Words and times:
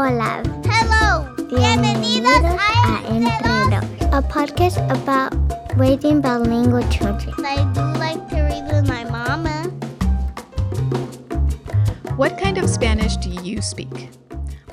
Hola. 0.00 0.44
Hello. 0.62 1.26
Bienvenidos 1.50 2.30
a 2.30 3.02
Entrenos, 3.10 3.84
a 4.12 4.22
podcast 4.22 4.78
about 4.94 5.34
raising 5.76 6.20
bilingual 6.20 6.88
children. 6.88 7.34
I 7.38 7.66
do 7.74 7.82
like 7.98 8.28
to 8.28 8.42
read 8.42 8.62
with 8.70 8.86
my 8.86 9.02
mama. 9.10 9.64
What 12.14 12.38
kind 12.38 12.58
of 12.58 12.70
Spanish 12.70 13.16
do 13.16 13.28
you 13.42 13.60
speak? 13.60 14.10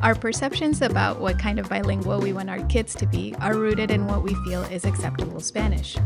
Our 0.01 0.13
perceptions 0.13 0.81
about 0.81 1.19
what 1.19 1.39
kind 1.39 1.59
of 1.59 1.69
bilingual 1.69 2.19
we 2.19 2.33
want 2.33 2.49
our 2.49 2.63
kids 2.65 2.93
to 2.95 3.05
be 3.05 3.33
are 3.39 3.55
rooted 3.55 3.91
in 3.91 4.05
what 4.07 4.23
we 4.23 4.35
feel 4.45 4.63
is 4.63 4.85
acceptable 4.85 5.39
Spanish. 5.39 5.97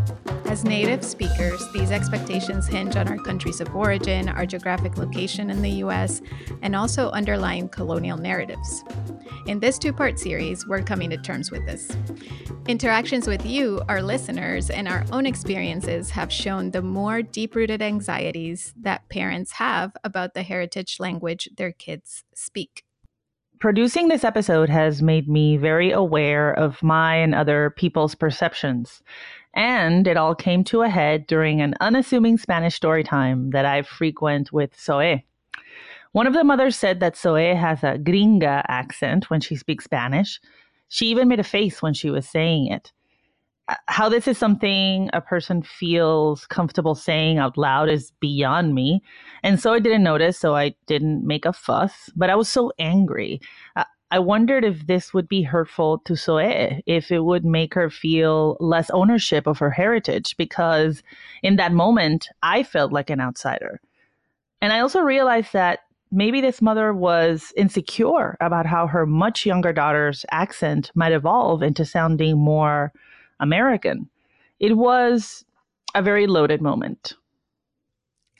As 0.45 0.63
native 0.63 1.03
speakers, 1.03 1.61
these 1.73 1.91
expectations 1.91 2.67
hinge 2.67 2.95
on 2.95 3.07
our 3.07 3.17
countries 3.17 3.61
of 3.61 3.75
origin, 3.75 4.29
our 4.29 4.45
geographic 4.45 4.97
location 4.97 5.49
in 5.49 5.61
the 5.61 5.83
US, 5.83 6.21
and 6.61 6.75
also 6.75 7.09
underlying 7.11 7.67
colonial 7.69 8.17
narratives. 8.17 8.83
In 9.47 9.59
this 9.59 9.77
two 9.77 9.91
part 9.91 10.19
series, 10.19 10.67
we're 10.67 10.81
coming 10.81 11.09
to 11.09 11.17
terms 11.17 11.51
with 11.51 11.65
this. 11.65 11.89
Interactions 12.67 13.27
with 13.27 13.45
you, 13.45 13.81
our 13.89 14.01
listeners, 14.01 14.69
and 14.69 14.87
our 14.87 15.03
own 15.11 15.25
experiences 15.25 16.11
have 16.11 16.31
shown 16.31 16.71
the 16.71 16.81
more 16.81 17.21
deep 17.21 17.55
rooted 17.55 17.81
anxieties 17.81 18.73
that 18.79 19.09
parents 19.09 19.53
have 19.53 19.95
about 20.03 20.35
the 20.35 20.43
heritage 20.43 20.97
language 20.99 21.49
their 21.57 21.71
kids 21.71 22.23
speak. 22.35 22.83
Producing 23.59 24.07
this 24.07 24.23
episode 24.23 24.69
has 24.69 25.01
made 25.01 25.27
me 25.27 25.57
very 25.57 25.91
aware 25.91 26.53
of 26.53 26.81
my 26.81 27.15
and 27.15 27.35
other 27.35 27.71
people's 27.71 28.15
perceptions. 28.15 29.01
And 29.53 30.07
it 30.07 30.15
all 30.15 30.33
came 30.33 30.63
to 30.65 30.83
a 30.83 30.87
head 30.87 31.27
during 31.27 31.59
an 31.59 31.73
unassuming 31.81 32.37
Spanish 32.37 32.75
story 32.75 33.03
time 33.03 33.49
that 33.49 33.65
I 33.65 33.81
frequent 33.81 34.53
with 34.53 34.79
Zoe. 34.79 35.25
One 36.13 36.25
of 36.25 36.31
the 36.31 36.45
mothers 36.45 36.77
said 36.77 37.01
that 37.01 37.17
Zoe 37.17 37.53
has 37.53 37.83
a 37.83 37.97
gringa 37.97 38.63
accent 38.69 39.29
when 39.29 39.41
she 39.41 39.57
speaks 39.57 39.83
Spanish. 39.83 40.39
She 40.87 41.07
even 41.07 41.27
made 41.27 41.41
a 41.41 41.43
face 41.43 41.81
when 41.81 41.93
she 41.93 42.09
was 42.09 42.29
saying 42.29 42.67
it 42.67 42.93
how 43.87 44.09
this 44.09 44.27
is 44.27 44.37
something 44.37 45.09
a 45.13 45.21
person 45.21 45.61
feels 45.61 46.45
comfortable 46.47 46.95
saying 46.95 47.37
out 47.37 47.57
loud 47.57 47.89
is 47.89 48.11
beyond 48.19 48.73
me. 48.73 49.01
And 49.43 49.59
so 49.59 49.73
I 49.73 49.79
didn't 49.79 50.03
notice, 50.03 50.37
so 50.37 50.55
I 50.55 50.75
didn't 50.87 51.25
make 51.25 51.45
a 51.45 51.53
fuss, 51.53 52.09
but 52.15 52.29
I 52.29 52.35
was 52.35 52.49
so 52.49 52.71
angry. 52.79 53.41
Uh, 53.75 53.83
I 54.11 54.17
wondered 54.17 54.65
if 54.65 54.87
this 54.87 55.13
would 55.13 55.27
be 55.27 55.43
hurtful 55.43 55.99
to 56.05 56.15
Zoe, 56.15 56.81
if 56.87 57.11
it 57.11 57.19
would 57.19 57.45
make 57.45 57.75
her 57.75 57.91
feel 57.91 58.57
less 58.59 58.89
ownership 58.89 59.45
of 59.45 59.59
her 59.59 59.69
heritage, 59.69 60.35
because 60.35 61.03
in 61.43 61.57
that 61.57 61.71
moment, 61.71 62.27
I 62.41 62.63
felt 62.63 62.91
like 62.91 63.11
an 63.11 63.21
outsider. 63.21 63.79
And 64.61 64.73
I 64.73 64.79
also 64.79 65.01
realized 65.01 65.53
that 65.53 65.81
maybe 66.11 66.41
this 66.41 66.59
mother 66.59 66.91
was 66.91 67.53
insecure 67.55 68.35
about 68.41 68.65
how 68.65 68.87
her 68.87 69.05
much 69.05 69.45
younger 69.45 69.71
daughter's 69.71 70.25
accent 70.31 70.89
might 70.95 71.11
evolve 71.11 71.61
into 71.61 71.85
sounding 71.85 72.39
more 72.39 72.91
American. 73.39 74.09
It 74.59 74.75
was 74.75 75.45
a 75.95 76.01
very 76.01 76.27
loaded 76.27 76.61
moment. 76.61 77.13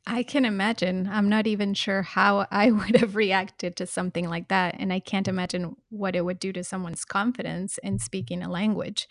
I 0.05 0.23
can 0.23 0.43
imagine. 0.43 1.07
I'm 1.11 1.29
not 1.29 1.45
even 1.45 1.75
sure 1.75 2.01
how 2.01 2.47
I 2.49 2.71
would 2.71 2.97
have 2.97 3.15
reacted 3.15 3.75
to 3.77 3.85
something 3.85 4.27
like 4.27 4.47
that. 4.47 4.75
And 4.79 4.91
I 4.91 4.99
can't 4.99 5.27
imagine 5.27 5.75
what 5.89 6.15
it 6.15 6.25
would 6.25 6.39
do 6.39 6.51
to 6.53 6.63
someone's 6.63 7.05
confidence 7.05 7.77
in 7.83 7.99
speaking 7.99 8.41
a 8.41 8.49
language. 8.49 9.07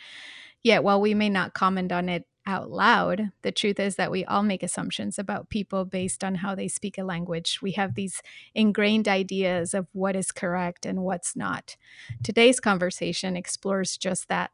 Yet, 0.62 0.83
while 0.83 1.00
we 1.00 1.14
may 1.14 1.28
not 1.28 1.55
comment 1.55 1.92
on 1.92 2.08
it 2.08 2.27
out 2.47 2.70
loud, 2.70 3.30
the 3.42 3.52
truth 3.52 3.78
is 3.78 3.97
that 3.97 4.11
we 4.11 4.25
all 4.25 4.42
make 4.42 4.62
assumptions 4.62 5.19
about 5.19 5.50
people 5.50 5.84
based 5.84 6.25
on 6.25 6.36
how 6.36 6.55
they 6.55 6.67
speak 6.67 6.98
a 6.98 7.05
language. 7.05 7.61
We 7.62 7.73
have 7.73 7.95
these 7.95 8.23
ingrained 8.55 9.06
ideas 9.06 9.75
of 9.75 9.86
what 9.92 10.17
is 10.17 10.33
correct 10.33 10.84
and 10.84 11.02
what's 11.02 11.36
not. 11.36 11.77
Today's 12.25 12.58
conversation 12.58 13.36
explores 13.36 13.98
just 13.98 14.28
that 14.28 14.50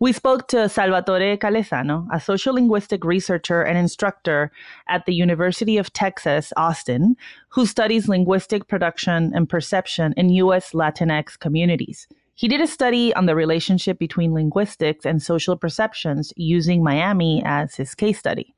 we 0.00 0.12
spoke 0.12 0.48
to 0.48 0.68
Salvatore 0.68 1.36
Callesano, 1.36 2.06
a 2.12 2.20
social 2.20 2.54
linguistic 2.54 3.04
researcher 3.04 3.62
and 3.62 3.78
instructor 3.78 4.50
at 4.88 5.06
the 5.06 5.14
University 5.14 5.78
of 5.78 5.92
Texas, 5.92 6.52
Austin, 6.56 7.16
who 7.48 7.66
studies 7.66 8.08
linguistic 8.08 8.68
production 8.68 9.32
and 9.34 9.48
perception 9.48 10.14
in 10.16 10.30
U.S. 10.30 10.72
Latinx 10.72 11.38
communities. 11.38 12.08
He 12.34 12.46
did 12.46 12.60
a 12.60 12.68
study 12.68 13.12
on 13.14 13.26
the 13.26 13.34
relationship 13.34 13.98
between 13.98 14.32
linguistics 14.32 15.04
and 15.04 15.20
social 15.20 15.56
perceptions 15.56 16.32
using 16.36 16.84
Miami 16.84 17.42
as 17.44 17.74
his 17.74 17.94
case 17.94 18.18
study. 18.18 18.54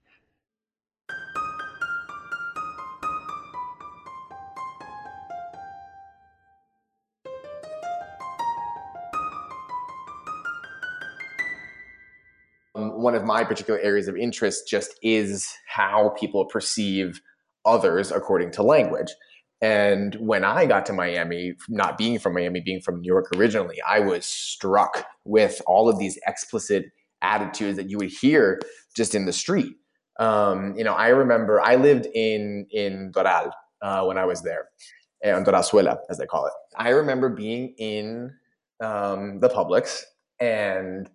One 13.11 13.19
of 13.21 13.27
my 13.27 13.43
particular 13.43 13.81
areas 13.81 14.07
of 14.07 14.17
interest 14.17 14.69
just 14.69 14.95
is 15.03 15.49
how 15.67 16.11
people 16.11 16.45
perceive 16.45 17.21
others 17.65 18.13
according 18.13 18.53
to 18.53 18.63
language. 18.63 19.09
And 19.61 20.15
when 20.21 20.45
I 20.45 20.65
got 20.65 20.87
to 20.87 20.93
Miami, 20.93 21.55
not 21.69 21.99
being 21.99 22.21
from 22.21 22.35
Miami, 22.35 22.61
being 22.61 22.81
from 22.81 23.01
New 23.01 23.09
York 23.09 23.27
originally, 23.35 23.79
I 23.83 23.99
was 23.99 24.25
struck 24.25 25.07
with 25.25 25.61
all 25.67 25.89
of 25.89 25.99
these 25.99 26.21
explicit 26.29 26.85
attitudes 27.21 27.77
that 27.79 27.91
you 27.91 27.99
would 27.99 28.13
hear 28.13 28.61
just 28.95 29.17
in 29.17 29.27
the 29.27 29.33
street. 29.33 29.75
Um, 30.21 30.77
you 30.77 30.85
know, 30.85 30.95
I 30.95 31.09
remember 31.09 31.61
I 31.61 31.75
lived 31.75 32.07
in 32.15 32.69
in 32.71 33.11
Doral 33.11 33.51
uh, 33.83 34.05
when 34.05 34.19
I 34.19 34.25
was 34.25 34.43
there, 34.43 34.69
in 35.23 35.43
Doralzuela, 35.43 35.99
as 36.09 36.19
they 36.19 36.27
call 36.27 36.47
it. 36.47 36.53
I 36.77 36.91
remember 36.91 37.29
being 37.29 37.75
in 37.77 38.31
um, 38.81 39.41
the 39.41 39.49
Publix 39.49 40.05
and 40.39 41.11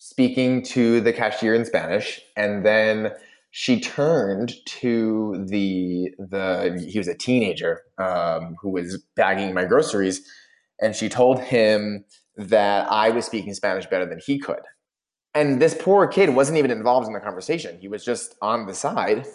speaking 0.00 0.62
to 0.62 1.00
the 1.02 1.12
cashier 1.12 1.54
in 1.54 1.64
Spanish, 1.64 2.20
and 2.34 2.64
then 2.64 3.12
she 3.50 3.78
turned 3.80 4.54
to 4.64 5.44
the 5.46 6.10
the 6.18 6.84
he 6.90 6.98
was 6.98 7.06
a 7.06 7.14
teenager 7.14 7.82
um, 7.98 8.56
who 8.60 8.70
was 8.70 9.02
bagging 9.14 9.54
my 9.54 9.64
groceries, 9.64 10.26
and 10.80 10.96
she 10.96 11.08
told 11.08 11.38
him 11.38 12.04
that 12.36 12.90
I 12.90 13.10
was 13.10 13.26
speaking 13.26 13.52
Spanish 13.54 13.86
better 13.86 14.06
than 14.06 14.20
he 14.24 14.38
could. 14.38 14.62
And 15.34 15.60
this 15.60 15.76
poor 15.78 16.08
kid 16.08 16.30
wasn't 16.30 16.58
even 16.58 16.70
involved 16.70 17.06
in 17.06 17.12
the 17.12 17.20
conversation. 17.20 17.78
He 17.78 17.86
was 17.86 18.04
just 18.04 18.34
on 18.42 18.66
the 18.66 18.74
side. 18.74 19.26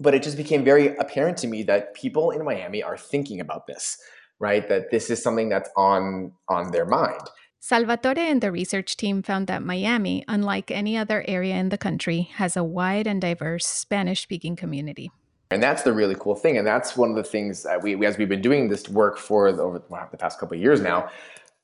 But 0.00 0.14
it 0.14 0.22
just 0.22 0.36
became 0.36 0.64
very 0.64 0.96
apparent 0.96 1.36
to 1.38 1.48
me 1.48 1.64
that 1.64 1.92
people 1.94 2.30
in 2.30 2.44
Miami 2.44 2.84
are 2.84 2.96
thinking 2.96 3.40
about 3.40 3.66
this, 3.66 3.98
right? 4.38 4.68
That 4.68 4.92
this 4.92 5.10
is 5.10 5.20
something 5.20 5.48
that's 5.48 5.68
on 5.76 6.32
on 6.48 6.70
their 6.70 6.86
mind. 6.86 7.20
Salvatore 7.60 8.18
and 8.18 8.40
the 8.40 8.52
research 8.52 8.96
team 8.96 9.22
found 9.22 9.46
that 9.48 9.62
Miami, 9.62 10.24
unlike 10.28 10.70
any 10.70 10.96
other 10.96 11.24
area 11.26 11.56
in 11.56 11.70
the 11.70 11.78
country, 11.78 12.30
has 12.34 12.56
a 12.56 12.64
wide 12.64 13.06
and 13.06 13.20
diverse 13.20 13.66
Spanish 13.66 14.22
speaking 14.22 14.56
community. 14.56 15.10
And 15.50 15.62
that's 15.62 15.82
the 15.82 15.92
really 15.92 16.14
cool 16.14 16.34
thing. 16.34 16.58
And 16.58 16.66
that's 16.66 16.96
one 16.96 17.10
of 17.10 17.16
the 17.16 17.24
things 17.24 17.62
that 17.62 17.82
we, 17.82 18.04
as 18.04 18.18
we've 18.18 18.28
been 18.28 18.42
doing 18.42 18.68
this 18.68 18.88
work 18.88 19.18
for 19.18 19.50
the, 19.50 19.62
over 19.62 19.78
the 19.78 20.16
past 20.18 20.38
couple 20.38 20.56
of 20.56 20.62
years 20.62 20.80
now, 20.80 21.08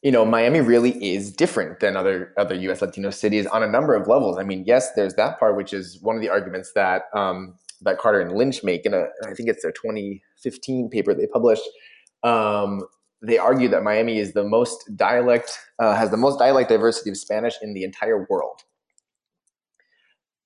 you 0.02 0.10
know, 0.10 0.24
Miami 0.24 0.60
really 0.60 0.92
is 1.02 1.32
different 1.32 1.80
than 1.80 1.96
other 1.96 2.34
other 2.36 2.54
U.S. 2.54 2.82
Latino 2.82 3.08
cities 3.08 3.46
on 3.46 3.62
a 3.62 3.66
number 3.66 3.94
of 3.94 4.06
levels. 4.06 4.36
I 4.36 4.42
mean, 4.42 4.64
yes, 4.66 4.92
there's 4.92 5.14
that 5.14 5.38
part, 5.38 5.56
which 5.56 5.72
is 5.72 5.98
one 6.02 6.14
of 6.14 6.20
the 6.20 6.28
arguments 6.28 6.72
that 6.74 7.04
um, 7.14 7.54
that 7.80 7.96
Carter 7.98 8.20
and 8.20 8.32
Lynch 8.32 8.62
make 8.62 8.84
in 8.84 8.92
a, 8.92 9.06
I 9.26 9.32
think 9.32 9.48
it's 9.48 9.62
their 9.62 9.72
2015 9.72 10.90
paper 10.90 11.14
they 11.14 11.26
published. 11.26 11.66
Um, 12.22 12.82
they 13.26 13.38
argue 13.38 13.68
that 13.68 13.82
Miami 13.82 14.18
is 14.18 14.32
the 14.32 14.44
most 14.44 14.96
dialect 14.96 15.58
uh, 15.78 15.94
has 15.94 16.10
the 16.10 16.16
most 16.16 16.38
dialect 16.38 16.68
diversity 16.68 17.10
of 17.10 17.16
Spanish 17.16 17.54
in 17.62 17.74
the 17.74 17.84
entire 17.84 18.26
world, 18.28 18.60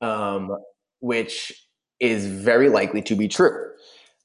um, 0.01 0.57
which 1.01 1.53
is 2.01 2.27
very 2.27 2.69
likely 2.69 3.03
to 3.03 3.15
be 3.15 3.29
true. 3.29 3.65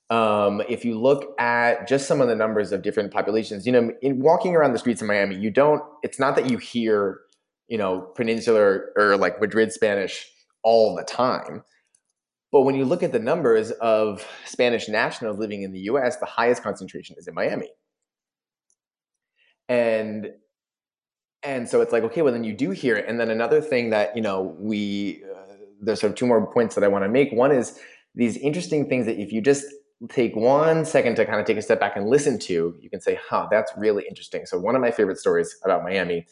Um, 0.09 0.61
if 0.69 0.85
you 0.85 0.99
look 0.99 1.33
at 1.39 1.87
just 1.87 2.07
some 2.07 2.21
of 2.21 2.27
the 2.27 2.35
numbers 2.35 2.71
of 2.71 2.83
different 2.83 3.11
populations, 3.11 3.65
you 3.65 3.71
know, 3.71 3.91
in 4.01 4.19
walking 4.21 4.55
around 4.55 4.73
the 4.73 4.79
streets 4.79 5.01
of 5.01 5.07
Miami, 5.07 5.35
you 5.35 5.49
don't. 5.49 5.81
It's 6.03 6.19
not 6.19 6.35
that 6.35 6.49
you 6.49 6.57
hear, 6.57 7.19
you 7.67 7.77
know, 7.77 8.01
peninsular 8.15 8.91
or 8.95 9.17
like 9.17 9.41
Madrid 9.41 9.71
Spanish 9.71 10.27
all 10.63 10.95
the 10.95 11.03
time. 11.03 11.63
But 12.51 12.61
when 12.61 12.75
you 12.75 12.85
look 12.85 13.01
at 13.01 13.11
the 13.11 13.19
numbers 13.19 13.71
of 13.71 14.27
Spanish 14.45 14.87
nationals 14.87 15.39
living 15.39 15.63
in 15.63 15.71
the 15.71 15.79
US, 15.81 16.17
the 16.17 16.27
highest 16.27 16.61
concentration 16.61 17.15
is 17.17 17.27
in 17.27 17.33
Miami 17.33 17.69
and 19.69 20.31
and 21.43 21.67
so 21.67 21.81
it's 21.81 21.91
like 21.91 22.03
okay 22.03 22.21
well 22.21 22.33
then 22.33 22.43
you 22.43 22.53
do 22.53 22.71
hear 22.71 22.95
it. 22.95 23.05
And 23.07 23.19
then 23.19 23.29
another 23.29 23.61
thing 23.61 23.89
that 23.91 24.15
you 24.15 24.21
know 24.21 24.55
we 24.59 25.23
uh, 25.35 25.55
there's 25.81 26.01
sort 26.01 26.11
of 26.11 26.17
two 26.17 26.27
more 26.27 26.51
points 26.51 26.75
that 26.75 26.83
i 26.83 26.87
want 26.87 27.03
to 27.03 27.09
make. 27.09 27.31
One 27.31 27.51
is 27.51 27.79
these 28.15 28.37
interesting 28.37 28.87
things 28.87 29.05
that 29.05 29.19
if 29.19 29.31
you 29.31 29.41
just 29.41 29.65
take 30.09 30.35
one 30.35 30.83
second 30.83 31.15
to 31.15 31.25
kind 31.25 31.39
of 31.39 31.45
take 31.45 31.57
a 31.57 31.61
step 31.61 31.79
back 31.79 31.95
and 31.95 32.09
listen 32.09 32.37
to 32.37 32.75
you 32.81 32.89
can 32.89 32.99
say 32.99 33.17
huh 33.29 33.47
that's 33.49 33.71
really 33.77 34.03
interesting. 34.07 34.45
So 34.45 34.59
one 34.59 34.75
of 34.75 34.81
my 34.81 34.91
favorite 34.91 35.17
stories 35.17 35.55
about 35.63 35.83
miami 35.83 36.25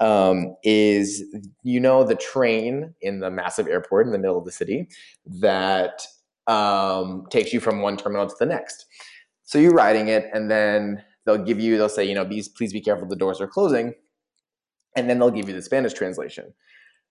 um, 0.00 0.56
is 0.62 1.22
you 1.62 1.80
know 1.80 2.04
the 2.04 2.16
train 2.16 2.94
in 3.00 3.20
the 3.20 3.30
massive 3.30 3.68
airport 3.68 4.06
in 4.06 4.12
the 4.12 4.18
middle 4.18 4.38
of 4.38 4.44
the 4.44 4.52
city 4.52 4.88
that 5.26 6.02
um, 6.46 7.26
takes 7.30 7.52
you 7.52 7.60
from 7.60 7.80
one 7.80 7.96
terminal 7.96 8.26
to 8.26 8.34
the 8.38 8.46
next. 8.46 8.86
So 9.44 9.58
you're 9.58 9.74
riding 9.74 10.08
it 10.08 10.28
and 10.32 10.50
then 10.50 11.02
they'll 11.24 11.38
give 11.38 11.60
you 11.60 11.76
they'll 11.76 11.88
say 11.88 12.04
you 12.04 12.14
know 12.14 12.24
please 12.24 12.72
be 12.72 12.80
careful 12.80 13.06
the 13.06 13.16
doors 13.16 13.40
are 13.40 13.46
closing 13.46 13.94
and 14.96 15.08
then 15.08 15.18
they'll 15.18 15.30
give 15.30 15.48
you 15.48 15.54
the 15.54 15.62
spanish 15.62 15.92
translation. 15.92 16.52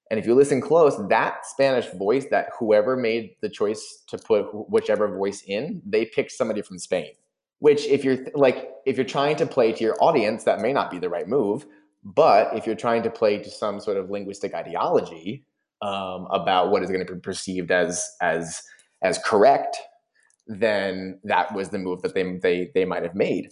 And 0.09 0.19
if 0.19 0.27
you 0.27 0.35
listen 0.35 0.61
close 0.61 0.95
that 1.09 1.45
spanish 1.45 1.87
voice 1.87 2.25
that 2.31 2.49
whoever 2.57 2.95
made 2.95 3.35
the 3.41 3.49
choice 3.49 4.03
to 4.07 4.17
put 4.17 4.43
whichever 4.69 5.07
voice 5.07 5.43
in 5.47 5.81
they 5.85 6.05
picked 6.05 6.31
somebody 6.31 6.61
from 6.61 6.79
spain. 6.79 7.11
Which 7.59 7.85
if 7.85 8.03
you're 8.03 8.19
like 8.33 8.69
if 8.85 8.97
you're 8.97 9.05
trying 9.05 9.37
to 9.37 9.45
play 9.45 9.71
to 9.71 9.83
your 9.83 9.95
audience 10.01 10.43
that 10.43 10.59
may 10.59 10.73
not 10.73 10.91
be 10.91 10.99
the 10.99 11.09
right 11.09 11.27
move 11.27 11.65
but 12.03 12.55
if 12.55 12.65
you're 12.65 12.75
trying 12.75 13.01
to 13.03 13.09
play 13.09 13.39
to 13.39 13.49
some 13.49 13.79
sort 13.79 13.95
of 13.95 14.09
linguistic 14.09 14.53
ideology 14.53 15.45
um, 15.81 16.27
about 16.31 16.69
what 16.69 16.83
is 16.83 16.89
going 16.89 17.05
to 17.05 17.13
be 17.13 17.19
perceived 17.19 17.71
as 17.71 18.07
as 18.21 18.61
as 19.01 19.17
correct 19.19 19.77
then 20.47 21.19
that 21.23 21.53
was 21.53 21.69
the 21.69 21.79
move 21.79 22.01
that 22.01 22.13
they 22.13 22.37
they 22.37 22.69
they 22.73 22.85
might 22.85 23.03
have 23.03 23.15
made 23.15 23.49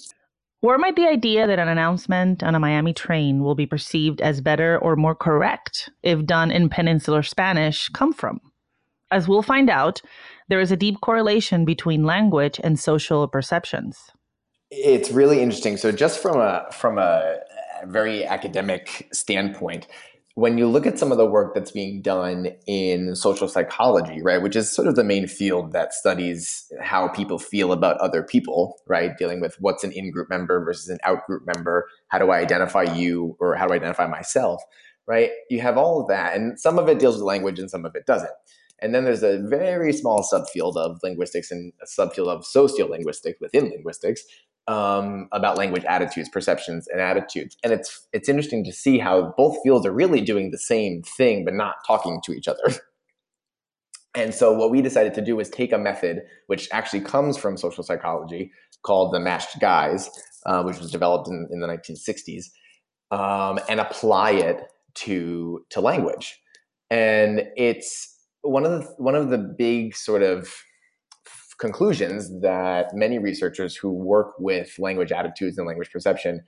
where 0.62 0.78
might 0.78 0.96
the 0.96 1.08
idea 1.08 1.48
that 1.48 1.60
an 1.60 1.68
announcement 1.68 2.44
on 2.44 2.56
a 2.56 2.60
Miami 2.60 2.94
train 2.94 3.44
will 3.44 3.56
be 3.56 3.66
perceived 3.66 4.22
as 4.22 4.42
better 4.42 4.78
or 4.78 4.96
more 4.96 5.16
correct 5.16 5.90
if 6.04 6.26
done 6.26 6.52
in 6.52 6.70
peninsular 6.70 7.24
Spanish 7.24 7.90
come 7.90 8.14
from? 8.14 8.40
As 9.12 9.28
we'll 9.28 9.42
find 9.42 9.70
out, 9.70 10.02
there 10.48 10.62
is 10.62 10.72
a 10.72 10.78
deep 10.78 11.02
correlation 11.02 11.66
between 11.66 12.06
language 12.06 12.60
and 12.64 12.80
social 12.80 13.28
perceptions. 13.28 14.12
It's 14.70 15.12
really 15.12 15.42
interesting. 15.42 15.78
So 15.78 15.92
just 15.92 16.22
from 16.22 16.40
a 16.40 16.66
from 16.72 16.98
a 16.98 17.40
very 17.86 18.24
academic 18.24 19.10
standpoint, 19.12 19.88
when 20.36 20.58
you 20.58 20.68
look 20.68 20.86
at 20.86 20.98
some 20.98 21.12
of 21.12 21.18
the 21.18 21.26
work 21.26 21.54
that's 21.54 21.72
being 21.72 22.02
done 22.02 22.48
in 22.66 23.16
social 23.16 23.48
psychology, 23.48 24.22
right, 24.22 24.42
which 24.42 24.56
is 24.56 24.72
sort 24.72 24.88
of 24.88 24.96
the 24.96 25.04
main 25.04 25.28
field 25.28 25.74
that 25.74 25.94
studies 25.94 26.72
how 26.82 27.10
people 27.10 27.38
feel 27.38 27.72
about 27.72 27.98
other 27.98 28.24
people, 28.24 28.78
right, 28.88 29.18
dealing 29.18 29.42
with 29.42 29.56
what's 29.60 29.84
an 29.84 29.92
in 29.92 30.12
group 30.12 30.30
member 30.30 30.64
versus 30.64 30.88
an 30.88 31.00
out 31.04 31.26
group 31.28 31.44
member, 31.46 31.88
how 32.08 32.18
do 32.18 32.32
I 32.32 32.40
identify 32.40 32.84
you 32.84 33.36
or 33.40 33.56
how 33.56 33.68
do 33.68 33.74
I 33.74 33.78
identify 33.78 34.08
myself, 34.08 34.62
right? 35.06 35.32
You 35.50 35.60
have 35.62 35.78
all 35.78 36.02
of 36.02 36.08
that, 36.08 36.36
and 36.36 36.60
some 36.60 36.80
of 36.80 36.88
it 36.88 37.00
deals 37.00 37.16
with 37.16 37.24
language 37.24 37.60
and 37.60 37.70
some 37.70 37.86
of 37.86 37.96
it 37.96 38.06
doesn't. 38.06 38.32
And 38.82 38.96
then 38.96 39.04
there's 39.04 39.24
a 39.24 39.38
very 39.38 39.94
small 39.94 40.28
subfield 40.32 40.76
of 40.76 41.00
linguistics 41.04 41.52
and 41.52 41.72
a 41.84 41.86
subfield 41.86 42.28
of 42.28 42.44
sociolinguistics 42.44 43.36
within 43.40 43.70
linguistics 43.70 44.24
um, 44.68 45.28
about 45.32 45.58
language 45.58 45.84
attitudes, 45.86 46.30
perceptions, 46.30 46.88
and 46.88 47.02
attitudes. 47.02 47.58
And 47.64 47.74
it's 47.74 48.08
it's 48.14 48.30
interesting 48.30 48.64
to 48.66 48.72
see 48.72 49.00
how 49.00 49.34
both 49.38 49.58
fields 49.64 49.86
are 49.86 49.92
really 49.92 50.22
doing 50.22 50.52
the 50.52 50.58
same 50.58 51.02
thing, 51.04 51.46
but 51.46 51.54
not 51.54 51.76
talking 51.86 52.22
to 52.26 52.34
each 52.34 52.48
other. 52.48 52.64
And 54.14 54.34
so 54.34 54.52
what 54.52 54.72
we 54.72 54.82
decided 54.82 55.14
to 55.14 55.22
do 55.22 55.38
was 55.38 55.50
take 55.50 55.72
a 55.72 55.78
method 55.78 56.24
which 56.48 56.68
actually 56.72 57.00
comes 57.02 57.38
from 57.38 57.56
social 57.56 57.84
psychology 57.84 58.52
called 58.84 59.14
the 59.14 59.20
matched 59.20 59.60
guise, 59.62 60.10
uh, 60.46 60.64
which 60.64 60.80
was 60.80 60.92
developed 60.92 61.30
in, 61.30 61.48
in 61.52 61.62
the 61.62 61.68
1960s, 61.68 62.46
um, 63.12 63.60
and 63.70 63.80
apply 63.80 64.32
it 64.32 64.64
to 64.96 65.66
to 65.70 65.80
language. 65.80 66.42
And 66.90 67.44
it's 67.56 68.18
one 68.42 68.66
of 68.66 68.72
the 68.72 68.94
one 68.98 69.16
of 69.16 69.30
the 69.30 69.38
big 69.38 69.96
sort 69.96 70.24
of 70.24 70.54
conclusions 71.62 72.42
that 72.42 72.94
many 72.94 73.20
researchers 73.20 73.76
who 73.76 73.92
work 73.94 74.34
with 74.40 74.78
language 74.80 75.12
attitudes 75.12 75.58
and 75.58 75.68
language 75.68 75.92
perception 75.92 76.42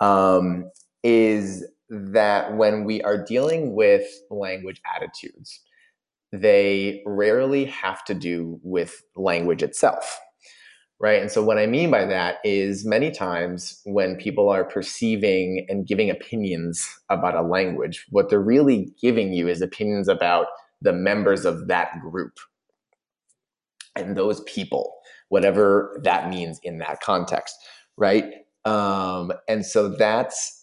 um, 0.00 0.70
is 1.02 1.66
that 1.90 2.56
when 2.56 2.84
we 2.84 3.02
are 3.02 3.22
dealing 3.22 3.74
with 3.74 4.06
language 4.30 4.80
attitudes, 4.96 5.60
they 6.32 7.02
rarely 7.04 7.66
have 7.66 8.04
to 8.04 8.14
do 8.14 8.58
with 8.62 9.02
language 9.16 9.62
itself. 9.62 10.18
Right. 11.00 11.20
And 11.20 11.32
so, 11.32 11.42
what 11.42 11.58
I 11.58 11.66
mean 11.66 11.90
by 11.90 12.04
that 12.04 12.36
is 12.44 12.84
many 12.84 13.10
times 13.10 13.80
when 13.84 14.14
people 14.14 14.48
are 14.48 14.62
perceiving 14.62 15.66
and 15.68 15.84
giving 15.84 16.08
opinions 16.08 16.88
about 17.10 17.34
a 17.34 17.42
language, 17.42 18.06
what 18.10 18.30
they're 18.30 18.40
really 18.40 18.92
giving 19.02 19.32
you 19.32 19.48
is 19.48 19.60
opinions 19.60 20.06
about 20.06 20.46
the 20.80 20.92
members 20.92 21.44
of 21.44 21.66
that 21.66 22.00
group 22.00 22.38
and 23.96 24.16
those 24.16 24.40
people, 24.42 24.94
whatever 25.28 26.00
that 26.02 26.28
means 26.28 26.58
in 26.62 26.78
that 26.78 27.00
context, 27.00 27.54
right? 27.96 28.24
Um, 28.64 29.32
and 29.48 29.64
so 29.64 29.88
that's 29.88 30.60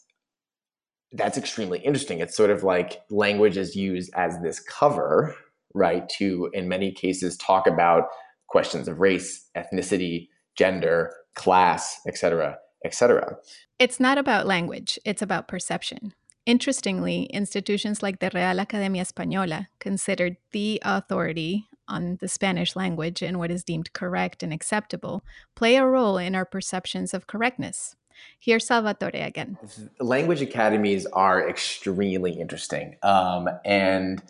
that's 1.14 1.38
extremely 1.38 1.80
interesting. 1.80 2.20
It's 2.20 2.38
sort 2.38 2.52
of 2.52 2.64
like 2.64 3.02
language 3.10 3.58
is 3.58 3.76
used 3.76 4.12
as 4.16 4.40
this 4.42 4.60
cover, 4.60 5.36
right, 5.74 6.08
to 6.18 6.50
in 6.54 6.68
many 6.68 6.92
cases 6.92 7.36
talk 7.38 7.66
about 7.66 8.04
questions 8.48 8.88
of 8.88 9.00
race, 9.00 9.48
ethnicity, 9.58 10.28
gender, 10.56 11.12
class, 11.36 12.00
etc., 12.08 12.58
etc. 12.86 13.38
It's 13.80 14.00
not 14.00 14.18
about 14.18 14.46
language, 14.46 15.00
it's 15.06 15.22
about 15.22 15.48
perception. 15.48 16.14
Interestingly, 16.46 17.24
institutions 17.26 18.02
like 18.02 18.20
the 18.20 18.32
Real 18.34 18.60
Academia 18.60 19.04
Española, 19.04 19.68
considered 19.80 20.38
the 20.52 20.82
authority 20.84 21.69
on 21.90 22.18
the 22.22 22.28
Spanish 22.28 22.76
language 22.76 23.22
and 23.22 23.40
what 23.40 23.52
is 23.52 23.64
deemed 23.64 23.92
correct 23.94 24.44
and 24.44 24.54
acceptable, 24.54 25.24
play 25.56 25.76
a 25.76 25.86
role 25.86 26.18
in 26.18 26.36
our 26.36 26.46
perceptions 26.46 27.14
of 27.14 27.28
correctness. 27.28 27.96
Here's 28.40 28.66
Salvatore 28.66 29.12
again. 29.14 29.58
Language 30.00 30.42
academies 30.42 31.06
are 31.08 31.48
extremely 31.50 32.34
interesting. 32.34 32.96
Um, 33.04 33.50
and 33.66 34.22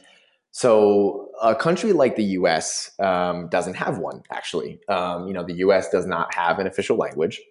so, 0.51 1.29
a 1.41 1.55
country 1.55 1.93
like 1.93 2.15
the 2.15 2.23
US 2.23 2.91
um, 2.99 3.49
doesn't 3.49 3.75
have 3.75 3.99
one, 3.99 4.23
actually. 4.31 4.79
Um, 4.87 5.27
you 5.27 5.33
know, 5.33 5.43
the 5.43 5.55
US 5.57 5.89
does 5.89 6.05
not 6.05 6.33
have 6.33 6.59
an 6.59 6.67
official 6.67 6.97
language. 6.97 7.41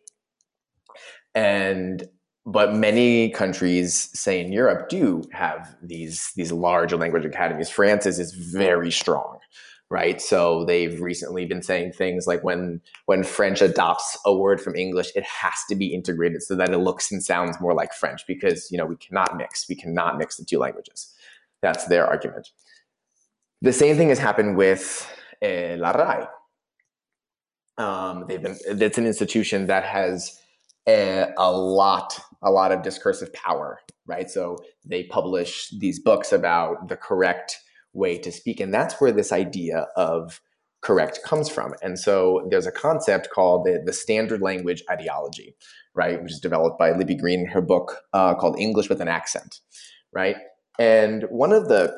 And 1.34 2.08
but 2.44 2.74
many 2.74 3.28
countries, 3.30 4.10
say 4.14 4.40
in 4.40 4.52
Europe, 4.52 4.88
do 4.88 5.22
have 5.32 5.76
these 5.82 6.32
these 6.34 6.50
large 6.50 6.92
language 6.92 7.24
academies. 7.24 7.68
France's 7.68 8.18
is 8.18 8.32
very 8.32 8.90
strong 8.90 9.37
right? 9.90 10.20
So 10.20 10.64
they've 10.64 11.00
recently 11.00 11.46
been 11.46 11.62
saying 11.62 11.92
things 11.92 12.26
like 12.26 12.44
when 12.44 12.80
when 13.06 13.22
french 13.24 13.62
adopts 13.62 14.18
a 14.26 14.34
word 14.36 14.60
from 14.60 14.76
english 14.76 15.10
it 15.14 15.24
has 15.24 15.54
to 15.68 15.74
be 15.74 15.94
integrated 15.94 16.42
so 16.42 16.54
that 16.56 16.70
it 16.70 16.78
looks 16.78 17.10
and 17.10 17.22
sounds 17.22 17.60
more 17.60 17.74
like 17.74 17.92
french 17.94 18.22
because 18.26 18.70
you 18.70 18.78
know 18.78 18.86
we 18.86 18.96
cannot 18.96 19.36
mix 19.36 19.68
we 19.68 19.74
cannot 19.74 20.18
mix 20.18 20.36
the 20.36 20.44
two 20.44 20.58
languages. 20.58 21.14
That's 21.62 21.86
their 21.86 22.06
argument. 22.06 22.50
The 23.62 23.72
same 23.72 23.96
thing 23.96 24.10
has 24.10 24.18
happened 24.18 24.56
with 24.56 25.10
uh, 25.42 25.76
la 25.76 25.90
RAE 25.92 26.26
um, 27.78 28.24
they've 28.28 28.42
been 28.42 28.56
it's 28.66 28.98
an 28.98 29.06
institution 29.06 29.66
that 29.66 29.84
has 29.84 30.40
a, 30.88 31.32
a 31.38 31.52
lot 31.52 32.20
a 32.42 32.50
lot 32.50 32.72
of 32.72 32.82
discursive 32.82 33.32
power 33.32 33.80
right? 34.08 34.28
So 34.30 34.58
they 34.84 35.04
publish 35.04 35.70
these 35.78 36.00
books 36.00 36.32
about 36.32 36.88
the 36.88 36.96
correct 36.96 37.60
way 37.98 38.18
to 38.18 38.32
speak. 38.32 38.60
And 38.60 38.72
that's 38.72 39.00
where 39.00 39.12
this 39.12 39.32
idea 39.32 39.88
of 39.96 40.40
correct 40.80 41.20
comes 41.24 41.48
from. 41.48 41.74
And 41.82 41.98
so 41.98 42.46
there's 42.50 42.66
a 42.66 42.72
concept 42.72 43.30
called 43.30 43.64
the, 43.64 43.82
the 43.84 43.92
standard 43.92 44.40
language 44.40 44.82
ideology, 44.90 45.56
right, 45.94 46.22
which 46.22 46.32
is 46.32 46.40
developed 46.40 46.78
by 46.78 46.92
Lippi-Green 46.92 47.40
in 47.40 47.46
her 47.46 47.60
book 47.60 47.98
uh, 48.12 48.34
called 48.34 48.58
English 48.58 48.88
with 48.88 49.00
an 49.00 49.08
Accent, 49.08 49.60
right? 50.12 50.36
And 50.78 51.24
one 51.30 51.52
of 51.52 51.68
the 51.68 51.94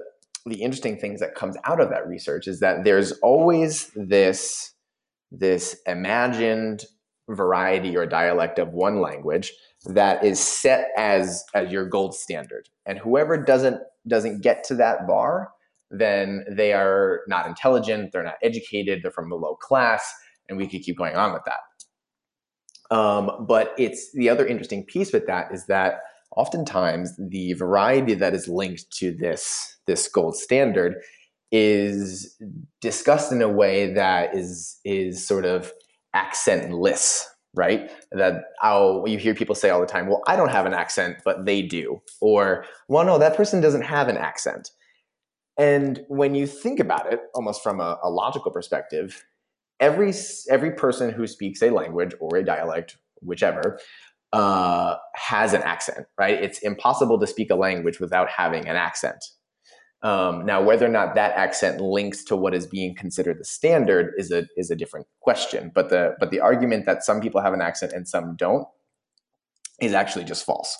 the 0.47 0.63
interesting 0.63 0.97
things 0.97 1.21
that 1.21 1.35
comes 1.35 1.57
out 1.65 1.81
of 1.81 1.91
that 1.91 2.09
research 2.09 2.49
is 2.49 2.61
that 2.61 2.83
there's 2.83 3.13
always 3.21 3.91
this 3.95 4.73
this 5.31 5.77
imagined 5.87 6.85
variety 7.29 7.97
or 7.97 8.07
dialect 8.07 8.59
of 8.59 8.73
one 8.73 9.01
language 9.01 9.53
that 9.85 10.25
is 10.25 10.41
set 10.41 10.89
as 10.97 11.45
as 11.55 11.71
your 11.71 11.85
gold 11.85 12.15
standard 12.15 12.69
and 12.87 12.99
whoever 12.99 13.37
doesn't 13.37 13.81
doesn't 14.09 14.43
get 14.43 14.65
to 14.65 14.75
that 14.75 15.07
bar 15.07 15.51
then 15.91 16.45
they 16.51 16.73
are 16.73 17.21
not 17.27 17.47
intelligent, 17.47 18.13
they're 18.13 18.23
not 18.23 18.39
educated, 18.43 19.01
they're 19.03 19.11
from 19.11 19.33
a 19.33 19.37
low 19.37 19.57
class, 19.57 20.13
and 20.49 20.57
we 20.57 20.67
could 20.67 20.83
keep 20.83 20.97
going 20.97 21.17
on 21.17 21.33
with 21.33 21.43
that. 21.47 21.61
Um, 22.97 23.47
but 23.47 23.73
it's 23.79 24.13
the 24.13 24.29
other 24.29 24.47
interesting 24.47 24.85
piece 24.85 25.13
with 25.13 25.27
that 25.27 25.53
is 25.53 25.67
that 25.67 26.01
oftentimes 26.37 27.17
the 27.19 27.53
variety 27.55 28.15
that 28.15 28.35
is 28.35 28.49
linked 28.49 28.91
to 28.99 29.13
this 29.13 29.77
this 29.87 30.09
gold 30.09 30.37
standard 30.37 30.95
is 31.53 32.37
discussed 32.81 33.33
in 33.33 33.43
a 33.43 33.49
way 33.49 33.93
that 33.93 34.35
is 34.37 34.79
is 34.85 35.27
sort 35.27 35.45
of 35.45 35.73
accentless 36.15 37.25
right 37.55 37.91
that 38.13 38.43
I'll, 38.63 39.05
you 39.09 39.19
hear 39.19 39.35
people 39.35 39.57
say 39.57 39.71
all 39.71 39.81
the 39.81 39.87
time 39.87 40.07
well 40.07 40.23
i 40.29 40.37
don't 40.37 40.53
have 40.53 40.67
an 40.67 40.75
accent 40.75 41.17
but 41.25 41.47
they 41.47 41.63
do 41.63 42.01
or 42.21 42.65
well 42.89 43.05
no 43.05 43.19
that 43.19 43.37
person 43.37 43.61
doesn't 43.61 43.83
have 43.83 44.09
an 44.09 44.17
accent 44.17 44.71
and 45.59 46.05
when 46.09 46.35
you 46.35 46.47
think 46.47 46.81
about 46.81 47.13
it, 47.13 47.21
almost 47.35 47.63
from 47.63 47.81
a, 47.81 47.99
a 48.03 48.11
logical 48.11 48.51
perspective, 48.51 49.25
every 49.79 50.13
every 50.49 50.73
person 50.73 51.11
who 51.11 51.27
speaks 51.27 51.63
a 51.63 51.71
language 51.71 52.15
or 52.21 52.37
a 52.37 52.45
dialect, 52.45 52.97
whichever, 53.21 53.79
uh, 54.33 54.97
has 55.15 55.53
an 55.55 55.63
accent, 55.63 56.07
right? 56.19 56.43
It's 56.43 56.61
impossible 56.61 57.19
to 57.19 57.27
speak 57.27 57.51
a 57.51 57.57
language 57.57 58.01
without 58.01 58.29
having 58.31 58.69
an 58.69 58.77
accent. 58.77 59.25
Um, 60.03 60.47
now, 60.47 60.63
whether 60.63 60.87
or 60.87 60.91
not 60.91 61.15
that 61.17 61.35
accent 61.37 61.81
links 61.81 62.25
to 62.25 62.37
what 62.37 62.55
is 62.55 62.67
being 62.67 62.95
considered 62.95 63.39
the 63.39 63.45
standard 63.45 64.15
is 64.17 64.31
a 64.31 64.47
is 64.57 64.71
a 64.71 64.77
different 64.77 65.07
question. 65.21 65.71
But 65.75 65.91
the 65.91 66.15
but 66.19 66.31
the 66.31 66.41
argument 66.41 66.87
that 66.87 67.05
some 67.05 67.21
people 67.21 67.43
have 67.43 67.53
an 67.53 67.61
accent 67.61 67.93
and 67.93 68.09
some 68.09 68.37
don't 68.37 68.67
is 69.81 69.93
actually 69.93 70.25
just 70.25 70.47
false. 70.47 70.77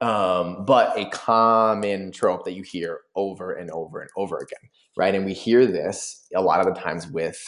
Um, 0.00 0.64
but 0.64 0.98
a 0.98 1.08
common 1.10 2.10
trope 2.10 2.44
that 2.46 2.54
you 2.54 2.62
hear 2.62 3.00
over 3.14 3.52
and 3.52 3.70
over 3.70 4.00
and 4.00 4.10
over 4.16 4.38
again, 4.38 4.70
right? 4.96 5.14
And 5.14 5.26
we 5.26 5.34
hear 5.34 5.66
this 5.66 6.26
a 6.34 6.40
lot 6.40 6.60
of 6.60 6.72
the 6.72 6.80
times 6.80 7.06
with 7.08 7.42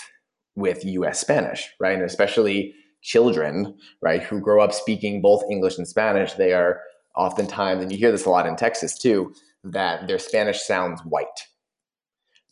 with 0.54 0.84
U.S. 0.84 1.18
Spanish, 1.18 1.66
right? 1.80 1.94
And 1.94 2.02
especially 2.02 2.74
children, 3.02 3.76
right, 4.00 4.22
who 4.22 4.40
grow 4.40 4.62
up 4.62 4.72
speaking 4.72 5.22
both 5.22 5.42
English 5.50 5.78
and 5.78 5.88
Spanish, 5.88 6.34
they 6.34 6.52
are 6.52 6.80
oftentimes, 7.16 7.82
and 7.82 7.90
you 7.90 7.98
hear 7.98 8.12
this 8.12 8.26
a 8.26 8.30
lot 8.30 8.46
in 8.46 8.56
Texas 8.56 8.98
too, 8.98 9.34
that 9.64 10.06
their 10.06 10.18
Spanish 10.18 10.62
sounds 10.62 11.00
white, 11.02 11.26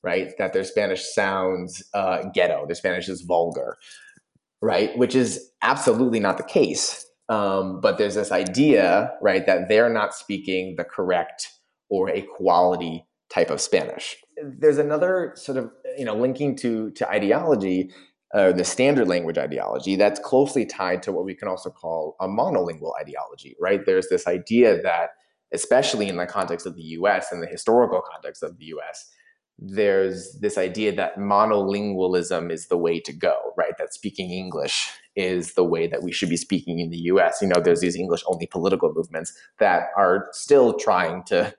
right? 0.02 0.32
That 0.38 0.52
their 0.52 0.64
Spanish 0.64 1.04
sounds 1.14 1.82
uh, 1.94 2.24
ghetto, 2.34 2.66
their 2.66 2.74
Spanish 2.74 3.08
is 3.08 3.22
vulgar, 3.22 3.76
right? 4.60 4.96
Which 4.98 5.14
is 5.14 5.50
absolutely 5.62 6.20
not 6.20 6.36
the 6.36 6.44
case. 6.44 7.06
Um, 7.30 7.80
but 7.80 7.96
there's 7.96 8.16
this 8.16 8.32
idea, 8.32 9.12
right, 9.22 9.46
that 9.46 9.68
they're 9.68 9.88
not 9.88 10.14
speaking 10.14 10.74
the 10.76 10.84
correct 10.84 11.52
or 11.88 12.10
a 12.10 12.22
quality 12.22 13.06
type 13.30 13.50
of 13.50 13.60
Spanish. 13.60 14.16
There's 14.42 14.78
another 14.78 15.32
sort 15.36 15.56
of, 15.56 15.70
you 15.96 16.04
know, 16.04 16.16
linking 16.16 16.56
to 16.56 16.90
to 16.90 17.08
ideology, 17.08 17.92
uh, 18.34 18.50
the 18.50 18.64
standard 18.64 19.06
language 19.06 19.38
ideology 19.38 19.94
that's 19.94 20.18
closely 20.18 20.66
tied 20.66 21.04
to 21.04 21.12
what 21.12 21.24
we 21.24 21.36
can 21.36 21.46
also 21.46 21.70
call 21.70 22.16
a 22.20 22.26
monolingual 22.26 22.92
ideology, 23.00 23.56
right? 23.60 23.86
There's 23.86 24.08
this 24.08 24.26
idea 24.26 24.82
that, 24.82 25.10
especially 25.52 26.08
in 26.08 26.16
the 26.16 26.26
context 26.26 26.66
of 26.66 26.74
the 26.74 26.82
U.S. 26.98 27.30
and 27.30 27.40
the 27.40 27.46
historical 27.46 28.02
context 28.12 28.42
of 28.42 28.58
the 28.58 28.64
U.S., 28.66 29.08
there's 29.62 30.38
this 30.40 30.56
idea 30.56 30.94
that 30.96 31.16
monolingualism 31.16 32.50
is 32.50 32.68
the 32.68 32.78
way 32.78 32.98
to 32.98 33.12
go, 33.12 33.52
right? 33.58 33.76
That 33.78 33.92
speaking 33.92 34.30
English 34.30 34.90
is 35.16 35.52
the 35.52 35.64
way 35.64 35.86
that 35.86 36.02
we 36.02 36.12
should 36.12 36.30
be 36.30 36.38
speaking 36.38 36.80
in 36.80 36.88
the 36.88 36.96
US. 36.96 37.42
You 37.42 37.48
know, 37.48 37.60
there's 37.60 37.80
these 37.80 37.96
English 37.96 38.22
only 38.26 38.46
political 38.46 38.92
movements 38.92 39.34
that 39.58 39.88
are 39.96 40.28
still 40.32 40.74
trying 40.78 41.24
to 41.24 41.54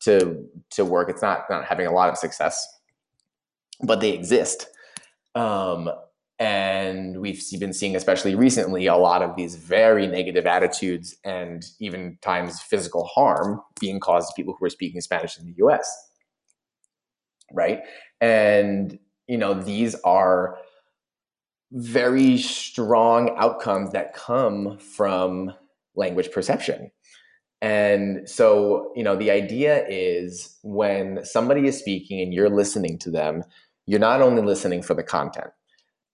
to 0.00 0.42
to 0.70 0.84
work. 0.86 1.10
It's 1.10 1.20
not 1.20 1.42
not 1.50 1.66
having 1.66 1.86
a 1.86 1.92
lot 1.92 2.08
of 2.08 2.16
success, 2.16 2.66
but 3.82 4.00
they 4.00 4.12
exist. 4.12 4.66
Um, 5.34 5.90
and 6.38 7.20
we've 7.20 7.40
been 7.60 7.72
seeing, 7.72 7.94
especially 7.94 8.34
recently, 8.34 8.86
a 8.86 8.96
lot 8.96 9.22
of 9.22 9.36
these 9.36 9.54
very 9.54 10.06
negative 10.06 10.46
attitudes 10.46 11.14
and 11.24 11.64
even 11.78 12.18
times 12.22 12.60
physical 12.60 13.04
harm 13.04 13.60
being 13.78 14.00
caused 14.00 14.28
to 14.28 14.32
people 14.34 14.56
who 14.58 14.64
are 14.66 14.70
speaking 14.70 15.00
Spanish 15.00 15.38
in 15.38 15.44
the 15.46 15.54
US 15.58 16.13
right? 17.52 17.80
And 18.20 18.98
you 19.26 19.38
know, 19.38 19.54
these 19.54 19.94
are 20.04 20.58
very 21.72 22.38
strong 22.38 23.34
outcomes 23.36 23.92
that 23.92 24.14
come 24.14 24.78
from 24.78 25.52
language 25.96 26.30
perception. 26.30 26.90
And 27.62 28.28
so, 28.28 28.92
you 28.94 29.02
know, 29.02 29.16
the 29.16 29.30
idea 29.30 29.86
is 29.88 30.58
when 30.62 31.24
somebody 31.24 31.66
is 31.66 31.78
speaking 31.78 32.20
and 32.20 32.34
you're 32.34 32.50
listening 32.50 32.98
to 32.98 33.10
them, 33.10 33.42
you're 33.86 34.00
not 34.00 34.20
only 34.20 34.42
listening 34.42 34.82
for 34.82 34.94
the 34.94 35.02
content, 35.02 35.50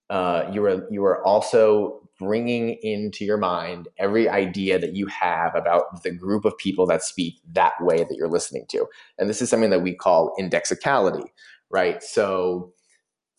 uh, 0.09 0.49
you 0.51 0.63
are 0.65 0.87
you 0.89 1.03
are 1.03 1.23
also 1.25 2.00
bringing 2.21 2.77
into 2.83 3.25
your 3.25 3.37
mind 3.37 3.87
every 3.97 4.29
idea 4.29 4.77
that 4.77 4.93
you 4.95 5.07
have 5.07 5.55
about 5.55 6.03
the 6.03 6.11
group 6.11 6.45
of 6.45 6.55
people 6.59 6.85
that 6.85 7.03
speak 7.03 7.39
that 7.51 7.73
way 7.81 7.97
that 7.97 8.15
you're 8.15 8.29
listening 8.29 8.63
to. 8.69 8.85
And 9.17 9.27
this 9.27 9.41
is 9.41 9.49
something 9.49 9.71
that 9.71 9.81
we 9.81 9.95
call 9.95 10.35
indexicality, 10.37 11.33
right? 11.71 12.03
So 12.03 12.73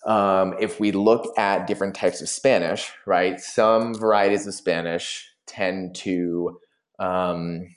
um, 0.04 0.54
if 0.60 0.80
we 0.80 0.90
look 0.90 1.32
at 1.38 1.68
different 1.68 1.94
types 1.94 2.20
of 2.20 2.28
Spanish, 2.28 2.90
right, 3.06 3.40
some 3.40 3.94
varieties 3.94 4.48
of 4.48 4.54
Spanish 4.54 5.30
tend 5.46 5.94
to 5.94 6.58
um, 6.98 7.68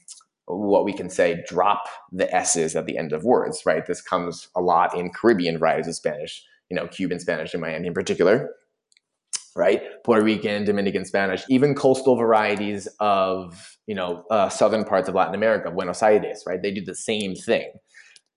what 0.47 0.85
we 0.85 0.93
can 0.93 1.12
say 1.12 1.43
drop 1.47 1.83
the 2.12 2.33
s's 2.35 2.75
at 2.75 2.88
the 2.88 2.97
end 2.97 3.13
of 3.13 3.24
words, 3.24 3.63
right? 3.63 3.85
This 3.85 4.01
comes 4.01 4.47
a 4.55 4.62
lot 4.62 4.97
in 4.97 5.12
Caribbean 5.12 5.59
varieties 5.59 5.88
of 5.88 5.95
Spanish, 5.95 6.43
you 6.71 6.75
know, 6.75 6.88
Cuban 6.88 7.19
Spanish 7.19 7.53
in 7.53 7.62
Miami 7.62 7.89
in 7.89 7.93
particular 7.93 8.50
right? 9.55 9.81
Puerto 10.03 10.24
Rican, 10.24 10.65
Dominican 10.65 11.05
Spanish, 11.05 11.43
even 11.50 11.75
coastal 11.75 12.15
varieties 12.15 12.88
of, 13.00 13.77
you 13.88 13.95
know, 13.95 14.24
uh, 14.29 14.50
southern 14.50 14.83
parts 14.83 15.07
of 15.07 15.15
Latin 15.15 15.33
America, 15.33 15.71
Buenos 15.71 16.03
Aires, 16.03 16.43
right? 16.45 16.62
They 16.62 16.71
do 16.71 16.83
the 16.83 16.95
same 16.95 17.35
thing. 17.35 17.71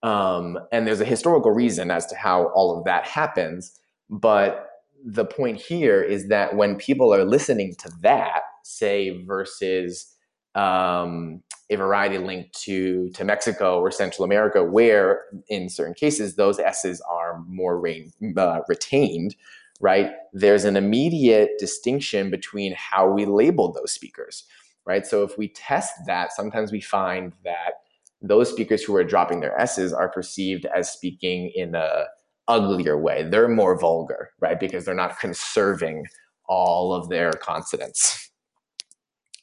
Um, 0.03 0.59
and 0.71 0.87
there's 0.87 1.01
a 1.01 1.05
historical 1.05 1.51
reason 1.51 1.91
as 1.91 2.07
to 2.07 2.15
how 2.15 2.47
all 2.55 2.79
of 2.79 2.85
that 2.85 3.05
happens. 3.05 3.79
But 4.09 4.69
the 5.05 5.25
point 5.25 5.61
here 5.61 6.01
is 6.03 6.29
that 6.29 6.55
when 6.55 6.77
people 6.77 7.13
are 7.13 7.25
listening 7.25 7.75
to 7.81 7.91
that, 8.03 8.43
say, 8.63 9.25
versus 9.25 10.15
um, 10.55 11.43
a 11.71 11.77
variety 11.77 12.19
linked 12.19 12.59
to, 12.63 13.11
to 13.11 13.25
Mexico 13.25 13.81
or 13.81 13.91
Central 13.91 14.25
America, 14.25 14.63
where 14.63 15.23
in 15.49 15.69
certain 15.69 15.95
cases 15.95 16.37
those 16.37 16.59
S's 16.59 17.01
are 17.11 17.43
more 17.47 17.79
rain, 17.79 18.13
uh, 18.37 18.61
retained, 18.69 19.35
right? 19.81 20.11
There's 20.33 20.65
an 20.65 20.77
immediate 20.77 21.51
distinction 21.59 22.31
between 22.31 22.75
how 22.77 23.11
we 23.11 23.25
label 23.27 23.73
those 23.73 23.93
speakers, 23.93 24.45
right? 24.85 25.07
So 25.07 25.23
if 25.23 25.39
we 25.39 25.49
test 25.49 25.93
that, 26.07 26.33
sometimes 26.33 26.73
we 26.73 26.81
find 26.81 27.33
that 27.45 27.75
those 28.21 28.51
speakers 28.51 28.83
who 28.83 28.97
are 28.97 29.05
dropping 29.05 29.41
their 29.41 29.59
S's 29.61 29.93
are 29.93 30.09
perceived 30.09 30.67
as 30.67 30.91
speaking 30.91 31.53
in 31.55 31.75
a 31.75 32.05
uglier 32.49 32.99
way. 32.99 33.23
They're 33.23 33.49
more 33.49 33.79
vulgar, 33.79 34.31
right? 34.41 34.59
Because 34.59 34.85
they're 34.85 34.95
not 34.95 35.21
conserving 35.21 36.07
all 36.49 36.93
of 36.95 37.09
their 37.11 37.31
consonants 37.33 38.31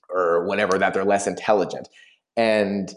or 0.10 0.46
whatever, 0.46 0.77
that 0.77 0.94
they're 0.94 1.06
less 1.06 1.27
intelligent. 1.27 1.88
And 2.36 2.94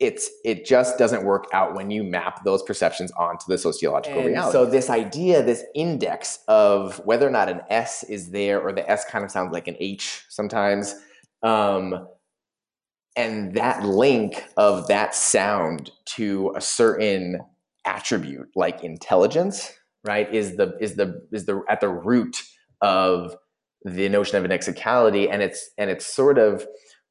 it's 0.00 0.28
it 0.44 0.66
just 0.66 0.98
doesn't 0.98 1.24
work 1.24 1.46
out 1.52 1.74
when 1.74 1.90
you 1.90 2.02
map 2.02 2.44
those 2.44 2.62
perceptions 2.62 3.12
onto 3.12 3.44
the 3.46 3.56
sociological 3.56 4.18
and 4.18 4.28
reality. 4.28 4.52
So 4.52 4.66
this 4.66 4.90
idea, 4.90 5.42
this 5.42 5.64
index 5.74 6.40
of 6.48 7.00
whether 7.04 7.26
or 7.26 7.30
not 7.30 7.48
an 7.48 7.60
S 7.70 8.02
is 8.04 8.30
there, 8.30 8.60
or 8.60 8.72
the 8.72 8.88
S 8.90 9.04
kind 9.04 9.24
of 9.24 9.30
sounds 9.30 9.52
like 9.52 9.68
an 9.68 9.76
H 9.78 10.24
sometimes, 10.28 10.94
um, 11.42 12.08
and 13.16 13.54
that 13.54 13.84
link 13.84 14.44
of 14.56 14.88
that 14.88 15.14
sound 15.14 15.92
to 16.06 16.52
a 16.56 16.60
certain 16.60 17.40
attribute 17.84 18.48
like 18.56 18.82
intelligence, 18.82 19.72
right, 20.04 20.32
is 20.34 20.56
the 20.56 20.76
is 20.80 20.96
the 20.96 21.22
is 21.30 21.46
the 21.46 21.62
at 21.68 21.80
the 21.80 21.88
root 21.88 22.42
of 22.80 23.36
the 23.84 24.08
notion 24.08 24.36
of 24.36 24.44
indexicality, 24.44 25.30
and 25.30 25.40
it's 25.40 25.70
and 25.78 25.88
it's 25.88 26.06
sort 26.06 26.38
of 26.38 26.66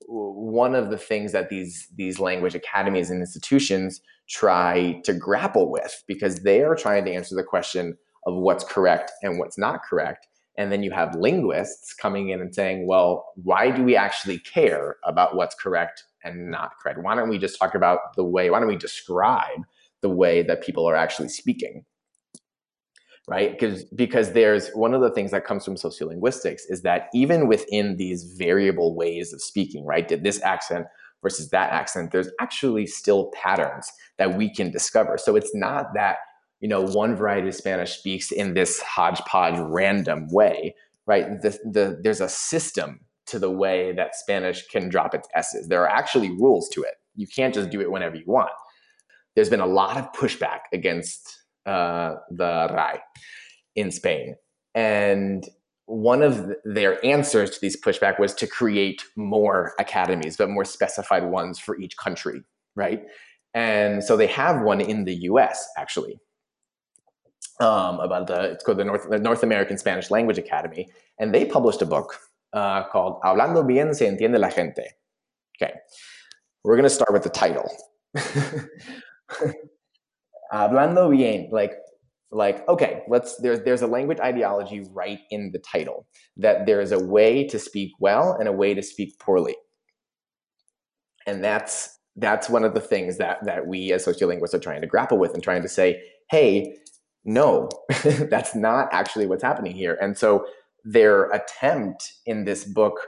one 0.07 0.75
of 0.75 0.89
the 0.89 0.97
things 0.97 1.31
that 1.31 1.49
these 1.49 1.87
these 1.95 2.19
language 2.19 2.55
academies 2.55 3.09
and 3.09 3.21
institutions 3.21 4.01
try 4.29 4.99
to 5.03 5.13
grapple 5.13 5.71
with 5.71 6.03
because 6.07 6.43
they 6.43 6.61
are 6.61 6.75
trying 6.75 7.05
to 7.05 7.11
answer 7.11 7.35
the 7.35 7.43
question 7.43 7.97
of 8.25 8.35
what's 8.35 8.63
correct 8.63 9.11
and 9.23 9.39
what's 9.39 9.57
not 9.57 9.81
correct. 9.83 10.27
And 10.57 10.71
then 10.71 10.83
you 10.83 10.91
have 10.91 11.15
linguists 11.15 11.93
coming 11.93 12.29
in 12.29 12.41
and 12.41 12.53
saying 12.53 12.87
well 12.87 13.25
why 13.35 13.71
do 13.71 13.83
we 13.83 13.95
actually 13.95 14.39
care 14.39 14.97
about 15.03 15.35
what's 15.35 15.55
correct 15.55 16.03
and 16.23 16.51
not 16.51 16.71
correct? 16.81 16.99
Why 17.01 17.15
don't 17.15 17.29
we 17.29 17.37
just 17.37 17.59
talk 17.59 17.75
about 17.75 18.15
the 18.15 18.25
way 18.25 18.49
why 18.49 18.59
don't 18.59 18.69
we 18.69 18.77
describe 18.77 19.65
the 20.01 20.09
way 20.09 20.41
that 20.43 20.63
people 20.63 20.87
are 20.89 20.95
actually 20.95 21.29
speaking 21.29 21.85
right? 23.31 23.57
Because 23.57 23.85
because 23.85 24.33
there's 24.33 24.69
one 24.71 24.93
of 24.93 24.99
the 24.99 25.09
things 25.09 25.31
that 25.31 25.45
comes 25.45 25.63
from 25.63 25.75
sociolinguistics 25.75 26.63
is 26.67 26.81
that 26.81 27.07
even 27.13 27.47
within 27.47 27.95
these 27.95 28.25
variable 28.37 28.93
ways 28.93 29.31
of 29.31 29.41
speaking, 29.41 29.85
right? 29.85 30.05
Did 30.05 30.25
this 30.25 30.41
accent 30.41 30.85
versus 31.21 31.49
that 31.51 31.71
accent, 31.71 32.11
there's 32.11 32.29
actually 32.41 32.85
still 32.85 33.31
patterns 33.33 33.89
that 34.17 34.35
we 34.35 34.53
can 34.53 34.69
discover. 34.69 35.17
So 35.17 35.37
it's 35.37 35.55
not 35.55 35.93
that 35.95 36.17
you 36.59 36.67
know 36.67 36.81
one 36.81 37.15
variety 37.15 37.47
of 37.47 37.55
Spanish 37.55 37.97
speaks 37.97 38.33
in 38.33 38.53
this 38.53 38.81
hodgepodge 38.81 39.57
random 39.59 40.27
way, 40.29 40.75
right? 41.07 41.41
The, 41.41 41.51
the, 41.63 42.01
there's 42.03 42.19
a 42.19 42.27
system 42.27 42.99
to 43.27 43.39
the 43.39 43.49
way 43.49 43.93
that 43.93 44.13
Spanish 44.13 44.67
can 44.67 44.89
drop 44.89 45.15
its 45.15 45.29
s's. 45.35 45.69
There 45.69 45.81
are 45.81 45.89
actually 45.89 46.31
rules 46.31 46.67
to 46.73 46.83
it. 46.83 46.95
You 47.15 47.27
can't 47.27 47.53
just 47.53 47.69
do 47.69 47.79
it 47.79 47.89
whenever 47.89 48.17
you 48.17 48.25
want. 48.25 48.51
There's 49.35 49.49
been 49.49 49.61
a 49.61 49.65
lot 49.65 49.95
of 49.95 50.11
pushback 50.11 50.61
against 50.73 51.40
uh, 51.65 52.15
the 52.29 52.69
RAE 52.71 52.99
in 53.75 53.91
Spain. 53.91 54.35
And 54.75 55.47
one 55.85 56.21
of 56.21 56.51
their 56.63 57.03
answers 57.05 57.51
to 57.51 57.61
these 57.61 57.79
pushback 57.79 58.19
was 58.19 58.33
to 58.35 58.47
create 58.47 59.03
more 59.15 59.73
academies, 59.79 60.37
but 60.37 60.49
more 60.49 60.65
specified 60.65 61.25
ones 61.25 61.59
for 61.59 61.79
each 61.79 61.97
country, 61.97 62.43
right? 62.75 63.03
And 63.53 64.03
so 64.03 64.15
they 64.15 64.27
have 64.27 64.61
one 64.61 64.79
in 64.79 65.03
the 65.03 65.15
U.S. 65.15 65.67
actually 65.77 66.17
um, 67.61 67.99
about 67.99 68.27
the 68.27 68.51
it's 68.51 68.63
called 68.63 68.77
the 68.77 68.85
North 68.85 69.09
the 69.09 69.19
North 69.19 69.43
American 69.43 69.77
Spanish 69.77 70.09
Language 70.09 70.37
Academy, 70.37 70.89
and 71.19 71.33
they 71.33 71.45
published 71.45 71.81
a 71.81 71.85
book 71.85 72.17
uh, 72.53 72.83
called 72.85 73.21
"Hablando 73.23 73.65
bien 73.65 73.93
se 73.93 74.07
entiende 74.07 74.39
la 74.39 74.49
gente." 74.49 74.83
Okay, 75.61 75.73
we're 76.63 76.75
going 76.75 76.83
to 76.83 76.89
start 76.89 77.13
with 77.13 77.23
the 77.23 77.29
title. 77.29 77.69
hablando 80.53 81.11
bien, 81.11 81.49
like 81.51 81.73
like 82.31 82.67
okay 82.69 83.03
let's 83.09 83.37
there's 83.37 83.61
there's 83.61 83.81
a 83.83 83.87
language 83.87 84.19
ideology 84.21 84.85
right 84.93 85.19
in 85.31 85.51
the 85.53 85.59
title 85.59 86.07
that 86.37 86.65
there 86.65 86.81
is 86.81 86.91
a 86.91 86.99
way 86.99 87.47
to 87.47 87.59
speak 87.59 87.91
well 87.99 88.33
and 88.39 88.49
a 88.49 88.53
way 88.53 88.73
to 88.73 88.83
speak 88.83 89.17
poorly 89.19 89.55
And 91.27 91.43
that's 91.43 91.99
that's 92.17 92.49
one 92.49 92.63
of 92.63 92.73
the 92.73 92.81
things 92.81 93.17
that 93.17 93.43
that 93.45 93.67
we 93.67 93.93
as 93.93 94.05
sociolinguists 94.05 94.53
are 94.53 94.59
trying 94.59 94.81
to 94.81 94.87
grapple 94.87 95.17
with 95.17 95.33
and 95.33 95.43
trying 95.43 95.61
to 95.63 95.69
say, 95.69 96.01
hey, 96.29 96.77
no, 97.25 97.69
that's 98.29 98.55
not 98.55 98.89
actually 98.91 99.27
what's 99.27 99.43
happening 99.43 99.75
here. 99.75 99.97
And 100.01 100.17
so 100.17 100.45
their 100.83 101.29
attempt 101.31 102.13
in 102.25 102.45
this 102.45 102.65
book, 102.65 102.99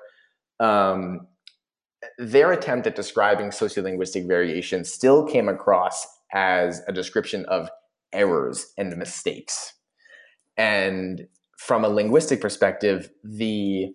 um, 0.59 1.27
their 2.17 2.51
attempt 2.53 2.87
at 2.87 2.95
describing 2.95 3.47
sociolinguistic 3.49 4.27
variation 4.27 4.85
still 4.85 5.25
came 5.25 5.49
across 5.49 6.07
as 6.33 6.81
a 6.87 6.91
description 6.91 7.45
of 7.45 7.69
errors 8.11 8.73
and 8.77 8.95
mistakes. 8.97 9.73
And 10.57 11.27
from 11.57 11.83
a 11.83 11.89
linguistic 11.89 12.41
perspective, 12.41 13.09
the 13.23 13.93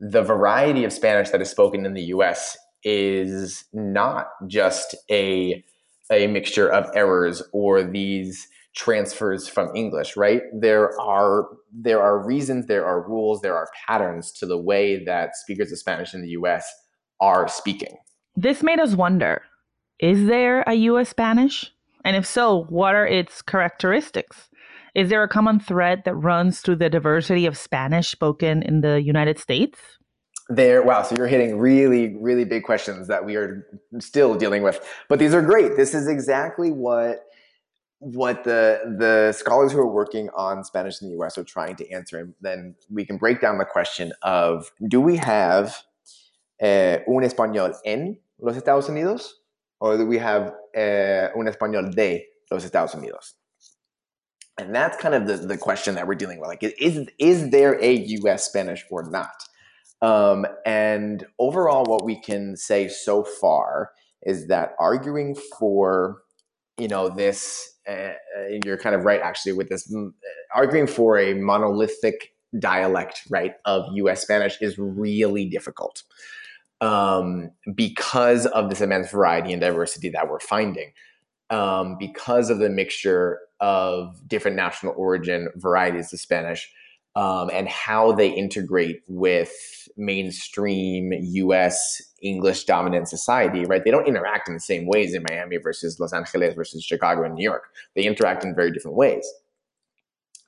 the 0.00 0.22
variety 0.22 0.84
of 0.84 0.92
Spanish 0.92 1.30
that 1.30 1.40
is 1.40 1.48
spoken 1.48 1.86
in 1.86 1.94
the 1.94 2.02
US 2.02 2.56
is 2.82 3.64
not 3.72 4.26
just 4.46 4.94
a 5.10 5.64
a 6.10 6.26
mixture 6.26 6.68
of 6.68 6.90
errors 6.94 7.42
or 7.52 7.82
these 7.82 8.48
transfers 8.74 9.48
from 9.48 9.74
English, 9.74 10.16
right? 10.16 10.42
There 10.52 10.98
are 11.00 11.46
there 11.72 12.02
are 12.02 12.24
reasons, 12.24 12.66
there 12.66 12.84
are 12.84 13.08
rules, 13.08 13.40
there 13.40 13.56
are 13.56 13.68
patterns 13.86 14.32
to 14.32 14.46
the 14.46 14.58
way 14.58 15.04
that 15.04 15.36
speakers 15.36 15.72
of 15.72 15.78
Spanish 15.78 16.12
in 16.12 16.22
the 16.22 16.30
US 16.30 16.70
are 17.20 17.48
speaking. 17.48 17.96
This 18.36 18.62
made 18.62 18.80
us 18.80 18.94
wonder, 18.94 19.42
is 20.00 20.26
there 20.26 20.62
a 20.66 20.74
US 20.74 21.08
Spanish? 21.08 21.70
And 22.04 22.16
if 22.16 22.26
so, 22.26 22.64
what 22.68 22.94
are 22.94 23.06
its 23.06 23.42
characteristics? 23.42 24.48
Is 24.94 25.08
there 25.08 25.22
a 25.22 25.28
common 25.28 25.58
thread 25.58 26.02
that 26.04 26.14
runs 26.14 26.60
through 26.60 26.76
the 26.76 26.90
diversity 26.90 27.46
of 27.46 27.56
Spanish 27.56 28.08
spoken 28.08 28.62
in 28.62 28.80
the 28.80 29.02
United 29.02 29.38
States? 29.38 29.78
There, 30.48 30.82
wow. 30.82 31.02
So 31.02 31.16
you're 31.16 31.26
hitting 31.26 31.58
really, 31.58 32.16
really 32.20 32.44
big 32.44 32.64
questions 32.64 33.08
that 33.08 33.24
we 33.24 33.36
are 33.36 33.66
still 33.98 34.34
dealing 34.34 34.62
with. 34.62 34.78
But 35.08 35.18
these 35.18 35.34
are 35.34 35.42
great. 35.42 35.76
This 35.76 35.94
is 35.94 36.06
exactly 36.06 36.70
what 36.70 37.24
what 38.00 38.44
the 38.44 38.80
the 38.98 39.32
scholars 39.32 39.72
who 39.72 39.78
are 39.78 39.90
working 39.90 40.28
on 40.36 40.62
Spanish 40.62 41.00
in 41.00 41.08
the 41.08 41.14
U.S. 41.14 41.38
are 41.38 41.44
trying 41.44 41.76
to 41.76 41.90
answer. 41.90 42.18
And 42.18 42.34
then 42.42 42.74
we 42.90 43.06
can 43.06 43.16
break 43.16 43.40
down 43.40 43.56
the 43.56 43.64
question 43.64 44.12
of: 44.22 44.70
Do 44.86 45.00
we 45.00 45.16
have 45.16 45.82
uh, 46.60 46.98
un 47.08 47.22
español 47.24 47.74
en 47.86 48.18
los 48.38 48.56
Estados 48.56 48.88
Unidos, 48.90 49.32
or 49.80 49.96
do 49.96 50.06
we 50.06 50.18
have 50.18 50.54
uh, 50.76 51.28
un 51.36 51.46
español 51.46 51.94
de 51.94 52.26
los 52.50 52.64
Estados 52.64 52.94
Unidos? 52.94 53.34
And 54.56 54.74
that's 54.74 54.96
kind 54.98 55.14
of 55.14 55.26
the, 55.26 55.36
the 55.46 55.58
question 55.58 55.96
that 55.96 56.06
we're 56.06 56.14
dealing 56.14 56.38
with. 56.38 56.48
Like, 56.48 56.62
is 56.62 57.08
is 57.18 57.50
there 57.50 57.82
a 57.82 57.92
U.S. 57.92 58.44
Spanish 58.44 58.84
or 58.90 59.10
not? 59.10 59.34
Um, 60.00 60.46
and 60.64 61.26
overall, 61.38 61.84
what 61.84 62.04
we 62.04 62.20
can 62.20 62.56
say 62.56 62.88
so 62.88 63.24
far 63.24 63.90
is 64.22 64.48
that 64.48 64.72
arguing 64.78 65.34
for, 65.58 66.22
you 66.78 66.88
know, 66.88 67.08
this, 67.08 67.74
uh, 67.88 68.12
you're 68.64 68.78
kind 68.78 68.94
of 68.94 69.04
right 69.04 69.20
actually 69.20 69.54
with 69.54 69.68
this, 69.70 69.90
mm, 69.92 70.12
arguing 70.54 70.86
for 70.86 71.18
a 71.18 71.34
monolithic 71.34 72.34
dialect, 72.58 73.22
right, 73.30 73.54
of 73.64 73.84
US 73.94 74.22
Spanish 74.22 74.58
is 74.60 74.78
really 74.78 75.46
difficult 75.48 76.02
um, 76.84 77.50
because 77.74 78.44
of 78.46 78.68
this 78.68 78.82
immense 78.82 79.10
variety 79.10 79.52
and 79.52 79.60
diversity 79.60 80.10
that 80.10 80.28
we're 80.28 80.38
finding. 80.40 80.92
Um, 81.50 81.96
because 81.98 82.50
of 82.50 82.58
the 82.58 82.68
mixture 82.68 83.38
of 83.60 84.16
different 84.26 84.56
national 84.56 84.94
origin 84.96 85.48
varieties 85.56 86.12
of 86.12 86.20
Spanish, 86.20 86.70
um, 87.16 87.48
and 87.52 87.68
how 87.68 88.12
they 88.12 88.28
integrate 88.28 89.02
with 89.06 89.52
mainstream 89.96 91.12
US 91.12 92.02
English 92.22 92.64
dominant 92.64 93.08
society, 93.08 93.64
right? 93.64 93.84
They 93.84 93.90
don't 93.90 94.08
interact 94.08 94.48
in 94.48 94.54
the 94.54 94.60
same 94.60 94.86
ways 94.86 95.14
in 95.14 95.24
Miami 95.30 95.58
versus 95.58 96.00
Los 96.00 96.12
Angeles 96.12 96.54
versus 96.54 96.82
Chicago 96.82 97.22
and 97.22 97.34
New 97.34 97.44
York. 97.44 97.64
They 97.94 98.04
interact 98.04 98.44
in 98.44 98.54
very 98.54 98.72
different 98.72 98.96
ways. 98.96 99.26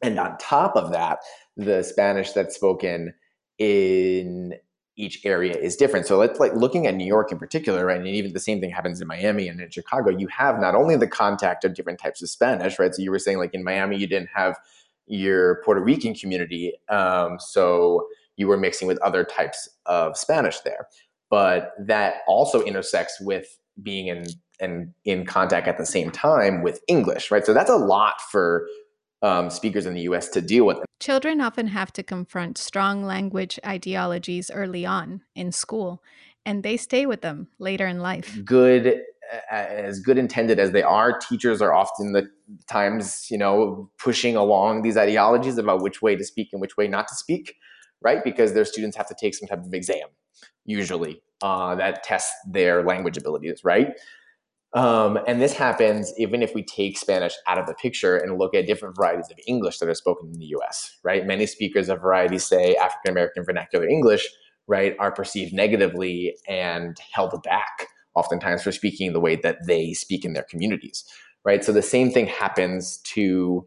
And 0.02 0.18
on 0.18 0.36
top 0.38 0.76
of 0.76 0.92
that, 0.92 1.20
the 1.56 1.82
Spanish 1.82 2.32
that's 2.32 2.56
spoken 2.56 3.14
in 3.58 4.54
each 4.96 5.24
area 5.24 5.56
is 5.56 5.76
different. 5.76 6.06
So 6.06 6.16
let's 6.16 6.40
like 6.40 6.54
looking 6.54 6.86
at 6.86 6.94
New 6.94 7.06
York 7.06 7.30
in 7.30 7.38
particular, 7.38 7.84
right? 7.84 7.98
And 7.98 8.06
even 8.06 8.32
the 8.32 8.40
same 8.40 8.60
thing 8.60 8.70
happens 8.70 9.00
in 9.00 9.06
Miami 9.06 9.48
and 9.48 9.60
in 9.60 9.70
Chicago. 9.70 10.10
You 10.10 10.26
have 10.28 10.58
not 10.58 10.74
only 10.74 10.96
the 10.96 11.06
contact 11.06 11.64
of 11.64 11.74
different 11.74 11.98
types 11.98 12.22
of 12.22 12.30
Spanish, 12.30 12.78
right? 12.78 12.94
So 12.94 13.02
you 13.02 13.10
were 13.10 13.18
saying 13.18 13.38
like 13.38 13.52
in 13.52 13.62
Miami, 13.62 13.98
you 13.98 14.06
didn't 14.06 14.30
have 14.34 14.58
your 15.06 15.62
Puerto 15.64 15.82
Rican 15.82 16.14
community. 16.14 16.72
Um, 16.88 17.38
so 17.38 18.06
you 18.36 18.48
were 18.48 18.56
mixing 18.56 18.88
with 18.88 18.98
other 18.98 19.22
types 19.22 19.68
of 19.86 20.16
Spanish 20.16 20.60
there. 20.60 20.88
But 21.28 21.72
that 21.78 22.16
also 22.26 22.62
intersects 22.62 23.20
with 23.20 23.58
being 23.82 24.06
in 24.06 24.24
and 24.58 24.94
in 25.04 25.26
contact 25.26 25.68
at 25.68 25.76
the 25.76 25.84
same 25.84 26.10
time 26.10 26.62
with 26.62 26.80
English, 26.88 27.30
right? 27.30 27.44
So 27.44 27.52
that's 27.52 27.70
a 27.70 27.76
lot 27.76 28.20
for 28.30 28.66
um, 29.22 29.50
speakers 29.50 29.86
in 29.86 29.94
the 29.94 30.02
US 30.02 30.28
to 30.30 30.40
deal 30.40 30.66
with. 30.66 30.78
Children 31.00 31.40
often 31.40 31.68
have 31.68 31.92
to 31.92 32.02
confront 32.02 32.58
strong 32.58 33.04
language 33.04 33.58
ideologies 33.64 34.50
early 34.50 34.86
on 34.86 35.22
in 35.34 35.52
school, 35.52 36.02
and 36.44 36.62
they 36.62 36.76
stay 36.76 37.06
with 37.06 37.20
them 37.20 37.48
later 37.58 37.86
in 37.86 38.00
life. 38.00 38.38
Good 38.44 39.02
as 39.50 40.00
good 40.00 40.18
intended 40.18 40.58
as 40.58 40.70
they 40.70 40.82
are, 40.82 41.18
teachers 41.18 41.60
are 41.60 41.74
often 41.74 42.12
the 42.12 42.28
times, 42.66 43.26
you 43.30 43.38
know, 43.38 43.90
pushing 43.98 44.36
along 44.36 44.82
these 44.82 44.96
ideologies 44.96 45.58
about 45.58 45.82
which 45.82 46.02
way 46.02 46.16
to 46.16 46.24
speak 46.24 46.48
and 46.52 46.60
which 46.60 46.76
way 46.76 46.86
not 46.88 47.08
to 47.08 47.14
speak, 47.14 47.54
right? 48.02 48.22
Because 48.22 48.52
their 48.52 48.64
students 48.64 48.96
have 48.96 49.08
to 49.08 49.14
take 49.18 49.34
some 49.34 49.48
type 49.48 49.64
of 49.64 49.74
exam, 49.74 50.08
usually, 50.64 51.22
uh, 51.42 51.74
that 51.76 52.02
tests 52.02 52.32
their 52.48 52.82
language 52.84 53.16
abilities, 53.16 53.62
right? 53.64 53.98
Um, 54.76 55.18
and 55.26 55.40
this 55.40 55.54
happens 55.54 56.12
even 56.18 56.42
if 56.42 56.54
we 56.54 56.62
take 56.62 56.98
Spanish 56.98 57.32
out 57.48 57.56
of 57.56 57.66
the 57.66 57.72
picture 57.72 58.18
and 58.18 58.38
look 58.38 58.54
at 58.54 58.66
different 58.66 58.94
varieties 58.94 59.30
of 59.30 59.38
English 59.46 59.78
that 59.78 59.88
are 59.88 59.94
spoken 59.94 60.28
in 60.30 60.38
the 60.38 60.54
US, 60.58 60.98
right? 61.02 61.26
Many 61.26 61.46
speakers 61.46 61.88
of 61.88 62.02
varieties 62.02 62.44
say 62.44 62.76
African 62.76 63.12
American 63.12 63.42
vernacular 63.42 63.88
English, 63.88 64.28
right, 64.66 64.94
are 64.98 65.10
perceived 65.10 65.54
negatively 65.54 66.36
and 66.46 66.94
held 67.10 67.42
back 67.42 67.86
oftentimes 68.14 68.62
for 68.62 68.70
speaking 68.70 69.14
the 69.14 69.20
way 69.20 69.36
that 69.36 69.66
they 69.66 69.94
speak 69.94 70.26
in 70.26 70.34
their 70.34 70.42
communities, 70.42 71.06
right? 71.42 71.64
So 71.64 71.72
the 71.72 71.80
same 71.80 72.10
thing 72.10 72.26
happens 72.26 72.98
to 73.14 73.66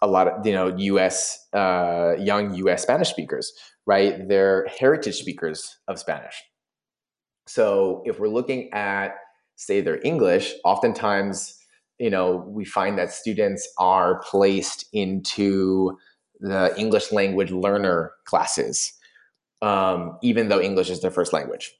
a 0.00 0.06
lot 0.06 0.28
of 0.28 0.46
you 0.46 0.52
know 0.54 0.74
U.S. 0.78 1.46
Uh, 1.52 2.14
young 2.18 2.54
U.S. 2.54 2.84
Spanish 2.84 3.10
speakers, 3.10 3.52
right? 3.84 4.26
They're 4.26 4.66
heritage 4.80 5.16
speakers 5.16 5.76
of 5.88 5.98
Spanish. 5.98 6.42
So 7.46 8.02
if 8.06 8.18
we're 8.18 8.28
looking 8.28 8.72
at 8.72 9.14
say 9.58 9.82
their 9.82 10.00
English, 10.02 10.54
oftentimes 10.64 11.54
you 11.98 12.10
know 12.10 12.44
we 12.46 12.64
find 12.64 12.96
that 12.98 13.12
students 13.12 13.68
are 13.78 14.20
placed 14.20 14.86
into 14.92 15.98
the 16.40 16.72
English 16.78 17.12
language 17.12 17.50
learner 17.50 18.12
classes, 18.24 18.92
um, 19.60 20.16
even 20.22 20.48
though 20.48 20.60
English 20.60 20.88
is 20.88 21.00
their 21.00 21.10
first 21.10 21.32
language. 21.32 21.74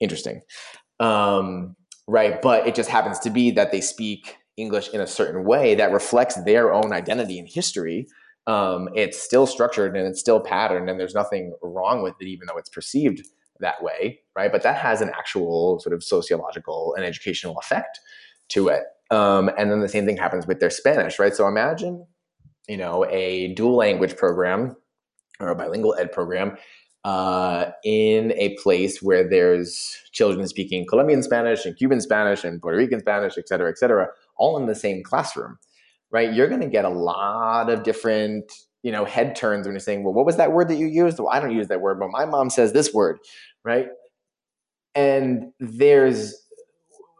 Interesting. 0.00 0.40
Um, 1.00 1.76
right. 2.06 2.40
But 2.40 2.66
it 2.66 2.74
just 2.74 2.90
happens 2.90 3.18
to 3.20 3.30
be 3.30 3.50
that 3.52 3.72
they 3.72 3.80
speak 3.80 4.36
English 4.56 4.88
in 4.90 5.00
a 5.00 5.06
certain 5.06 5.44
way 5.44 5.74
that 5.74 5.92
reflects 5.92 6.36
their 6.44 6.72
own 6.72 6.92
identity 6.92 7.38
and 7.38 7.48
history. 7.48 8.06
Um, 8.46 8.88
it's 8.94 9.20
still 9.20 9.46
structured 9.46 9.96
and 9.96 10.06
it's 10.06 10.20
still 10.20 10.40
patterned, 10.40 10.88
and 10.88 11.00
there's 11.00 11.14
nothing 11.14 11.54
wrong 11.62 12.02
with 12.02 12.14
it, 12.20 12.26
even 12.26 12.46
though 12.46 12.58
it's 12.58 12.68
perceived 12.68 13.22
that 13.60 13.82
way, 13.82 14.20
right? 14.36 14.50
But 14.50 14.62
that 14.62 14.76
has 14.76 15.00
an 15.00 15.10
actual 15.10 15.78
sort 15.80 15.94
of 15.94 16.02
sociological 16.02 16.94
and 16.96 17.04
educational 17.04 17.58
effect 17.58 18.00
to 18.50 18.68
it. 18.68 18.84
Um, 19.10 19.50
and 19.56 19.70
then 19.70 19.80
the 19.80 19.88
same 19.88 20.06
thing 20.06 20.16
happens 20.16 20.46
with 20.46 20.60
their 20.60 20.70
Spanish, 20.70 21.18
right? 21.18 21.34
So 21.34 21.46
imagine, 21.46 22.06
you 22.68 22.76
know, 22.76 23.06
a 23.10 23.54
dual 23.54 23.76
language 23.76 24.16
program 24.16 24.76
or 25.40 25.48
a 25.48 25.54
bilingual 25.54 25.94
ed 25.98 26.10
program 26.10 26.56
uh, 27.04 27.66
in 27.84 28.32
a 28.32 28.56
place 28.62 29.02
where 29.02 29.28
there's 29.28 29.98
children 30.12 30.46
speaking 30.48 30.86
Colombian 30.88 31.22
Spanish 31.22 31.66
and 31.66 31.76
Cuban 31.76 32.00
Spanish 32.00 32.44
and 32.44 32.60
Puerto 32.60 32.78
Rican 32.78 33.00
Spanish, 33.00 33.36
et 33.36 33.46
cetera, 33.46 33.68
et 33.70 33.78
cetera, 33.78 34.08
all 34.36 34.56
in 34.56 34.66
the 34.66 34.74
same 34.74 35.02
classroom, 35.02 35.58
right? 36.10 36.32
You're 36.32 36.48
going 36.48 36.62
to 36.62 36.68
get 36.68 36.84
a 36.84 36.90
lot 36.90 37.68
of 37.68 37.82
different, 37.82 38.50
you 38.84 38.92
know, 38.92 39.06
head 39.06 39.34
turns 39.34 39.66
when 39.66 39.72
you're 39.72 39.80
saying, 39.80 40.04
well, 40.04 40.12
what 40.12 40.26
was 40.26 40.36
that 40.36 40.52
word 40.52 40.68
that 40.68 40.76
you 40.76 40.86
used? 40.86 41.18
Well, 41.18 41.30
I 41.30 41.40
don't 41.40 41.56
use 41.56 41.68
that 41.68 41.80
word, 41.80 41.98
but 41.98 42.10
my 42.10 42.26
mom 42.26 42.50
says 42.50 42.74
this 42.74 42.92
word, 42.92 43.18
right? 43.64 43.88
And 44.94 45.52
there's 45.58 46.34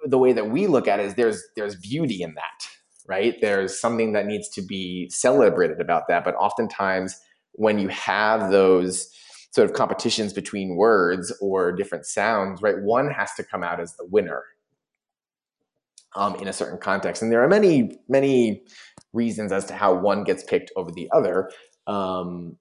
the 0.04 0.18
way 0.18 0.34
that 0.34 0.50
we 0.50 0.66
look 0.66 0.86
at 0.86 1.00
it 1.00 1.06
is 1.06 1.14
there's 1.14 1.42
there's 1.56 1.74
beauty 1.76 2.22
in 2.22 2.34
that, 2.34 2.68
right? 3.08 3.40
There's 3.40 3.80
something 3.80 4.12
that 4.12 4.26
needs 4.26 4.50
to 4.50 4.62
be 4.62 5.08
celebrated 5.08 5.80
about 5.80 6.06
that, 6.08 6.22
but 6.22 6.34
oftentimes 6.34 7.18
when 7.52 7.78
you 7.78 7.88
have 7.88 8.50
those 8.50 9.08
sort 9.50 9.70
of 9.70 9.74
competitions 9.74 10.34
between 10.34 10.76
words 10.76 11.32
or 11.40 11.72
different 11.72 12.04
sounds, 12.04 12.60
right? 12.60 12.78
One 12.82 13.10
has 13.10 13.32
to 13.36 13.42
come 13.42 13.62
out 13.62 13.80
as 13.80 13.96
the 13.96 14.04
winner 14.04 14.42
um, 16.14 16.34
in 16.36 16.48
a 16.48 16.52
certain 16.52 16.78
context. 16.78 17.22
And 17.22 17.32
there 17.32 17.42
are 17.42 17.48
many, 17.48 17.98
many 18.08 18.64
reasons 19.14 19.52
as 19.52 19.64
to 19.66 19.74
how 19.74 19.94
one 19.94 20.24
gets 20.24 20.42
picked 20.44 20.70
over 20.76 20.90
the 20.90 21.08
other. 21.12 21.50
Um, 21.86 22.56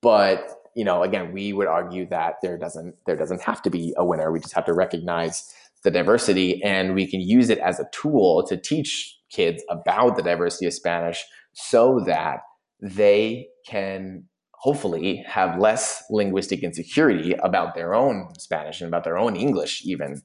but 0.00 0.50
you 0.74 0.84
know, 0.84 1.02
again, 1.02 1.32
we 1.32 1.52
would 1.52 1.66
argue 1.66 2.06
that 2.08 2.36
there 2.42 2.56
doesn't 2.56 2.94
there 3.06 3.16
doesn't 3.16 3.42
have 3.42 3.62
to 3.62 3.70
be 3.70 3.94
a 3.96 4.04
winner. 4.04 4.32
We 4.32 4.40
just 4.40 4.54
have 4.54 4.64
to 4.66 4.72
recognize 4.72 5.52
the 5.84 5.90
diversity, 5.90 6.62
and 6.62 6.94
we 6.94 7.06
can 7.06 7.20
use 7.20 7.50
it 7.50 7.58
as 7.58 7.80
a 7.80 7.88
tool 7.92 8.46
to 8.46 8.56
teach 8.56 9.18
kids 9.30 9.62
about 9.68 10.16
the 10.16 10.22
diversity 10.22 10.66
of 10.66 10.72
Spanish, 10.72 11.24
so 11.52 12.00
that 12.06 12.40
they 12.80 13.48
can 13.66 14.24
hopefully 14.54 15.24
have 15.26 15.58
less 15.58 16.04
linguistic 16.08 16.62
insecurity 16.62 17.32
about 17.42 17.74
their 17.74 17.94
own 17.94 18.32
Spanish 18.38 18.80
and 18.80 18.88
about 18.88 19.04
their 19.04 19.18
own 19.18 19.36
English, 19.36 19.82
even. 19.84 20.22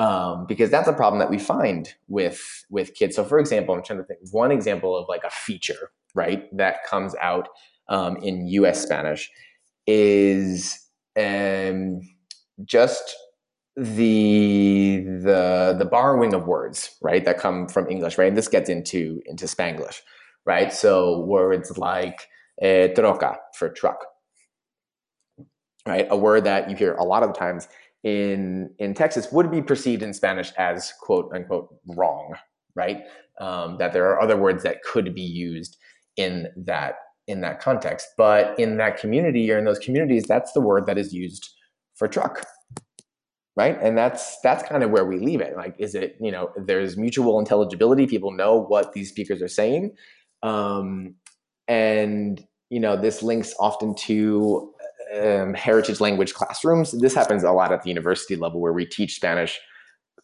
Um, 0.00 0.46
because 0.46 0.70
that's 0.70 0.88
a 0.88 0.94
problem 0.94 1.18
that 1.20 1.28
we 1.28 1.38
find 1.38 1.92
with 2.08 2.64
with 2.70 2.94
kids. 2.94 3.16
So, 3.16 3.22
for 3.22 3.38
example, 3.38 3.74
I'm 3.74 3.82
trying 3.82 3.98
to 3.98 4.04
think 4.06 4.20
one 4.32 4.50
example 4.50 4.96
of 4.96 5.06
like 5.10 5.24
a 5.24 5.30
feature, 5.30 5.90
right, 6.14 6.44
that 6.56 6.84
comes 6.86 7.14
out 7.20 7.48
um, 7.90 8.16
in 8.16 8.46
U.S. 8.46 8.82
Spanish 8.82 9.30
is 9.86 10.80
um, 11.18 12.00
just 12.64 13.14
the 13.76 15.04
the 15.04 15.76
the 15.78 15.84
borrowing 15.84 16.32
of 16.32 16.46
words, 16.46 16.96
right, 17.02 17.22
that 17.26 17.36
come 17.36 17.68
from 17.68 17.86
English, 17.90 18.16
right. 18.16 18.28
And 18.28 18.38
this 18.38 18.48
gets 18.48 18.70
into 18.70 19.20
into 19.26 19.44
Spanglish, 19.44 20.00
right. 20.46 20.72
So 20.72 21.20
words 21.26 21.76
like 21.76 22.26
eh, 22.62 22.88
troca 22.94 23.36
for 23.54 23.68
truck, 23.68 24.02
right, 25.86 26.06
a 26.08 26.16
word 26.16 26.44
that 26.44 26.70
you 26.70 26.76
hear 26.76 26.94
a 26.94 27.04
lot 27.04 27.22
of 27.22 27.36
times 27.36 27.68
in 28.02 28.74
in 28.78 28.94
Texas 28.94 29.30
would 29.32 29.50
be 29.50 29.62
perceived 29.62 30.02
in 30.02 30.12
Spanish 30.12 30.52
as 30.56 30.92
quote 31.00 31.30
unquote 31.34 31.68
wrong, 31.96 32.34
right? 32.74 33.02
Um, 33.40 33.76
that 33.78 33.92
there 33.92 34.08
are 34.08 34.20
other 34.20 34.36
words 34.36 34.62
that 34.62 34.82
could 34.82 35.14
be 35.14 35.22
used 35.22 35.76
in 36.16 36.48
that 36.56 36.94
in 37.26 37.42
that 37.42 37.60
context, 37.60 38.08
but 38.16 38.58
in 38.58 38.76
that 38.78 38.98
community 38.98 39.50
or 39.52 39.58
in 39.58 39.64
those 39.64 39.78
communities, 39.78 40.24
that's 40.26 40.52
the 40.52 40.60
word 40.60 40.86
that 40.86 40.98
is 40.98 41.12
used 41.12 41.48
for 41.94 42.08
truck, 42.08 42.44
right? 43.56 43.78
And 43.80 43.96
that's 43.96 44.40
that's 44.40 44.66
kind 44.68 44.82
of 44.82 44.90
where 44.90 45.04
we 45.04 45.18
leave 45.18 45.40
it. 45.40 45.56
Like, 45.56 45.76
is 45.78 45.94
it 45.94 46.16
you 46.20 46.32
know 46.32 46.50
there's 46.56 46.96
mutual 46.96 47.38
intelligibility? 47.38 48.06
People 48.06 48.32
know 48.32 48.56
what 48.56 48.92
these 48.94 49.10
speakers 49.10 49.42
are 49.42 49.48
saying, 49.48 49.94
um, 50.42 51.14
and 51.68 52.42
you 52.70 52.80
know 52.80 52.96
this 52.96 53.22
links 53.22 53.54
often 53.60 53.94
to 54.06 54.69
um, 55.14 55.54
heritage 55.54 56.00
language 56.00 56.34
classrooms. 56.34 56.92
This 56.92 57.14
happens 57.14 57.42
a 57.42 57.52
lot 57.52 57.72
at 57.72 57.82
the 57.82 57.88
university 57.88 58.36
level 58.36 58.60
where 58.60 58.72
we 58.72 58.86
teach 58.86 59.16
Spanish 59.16 59.58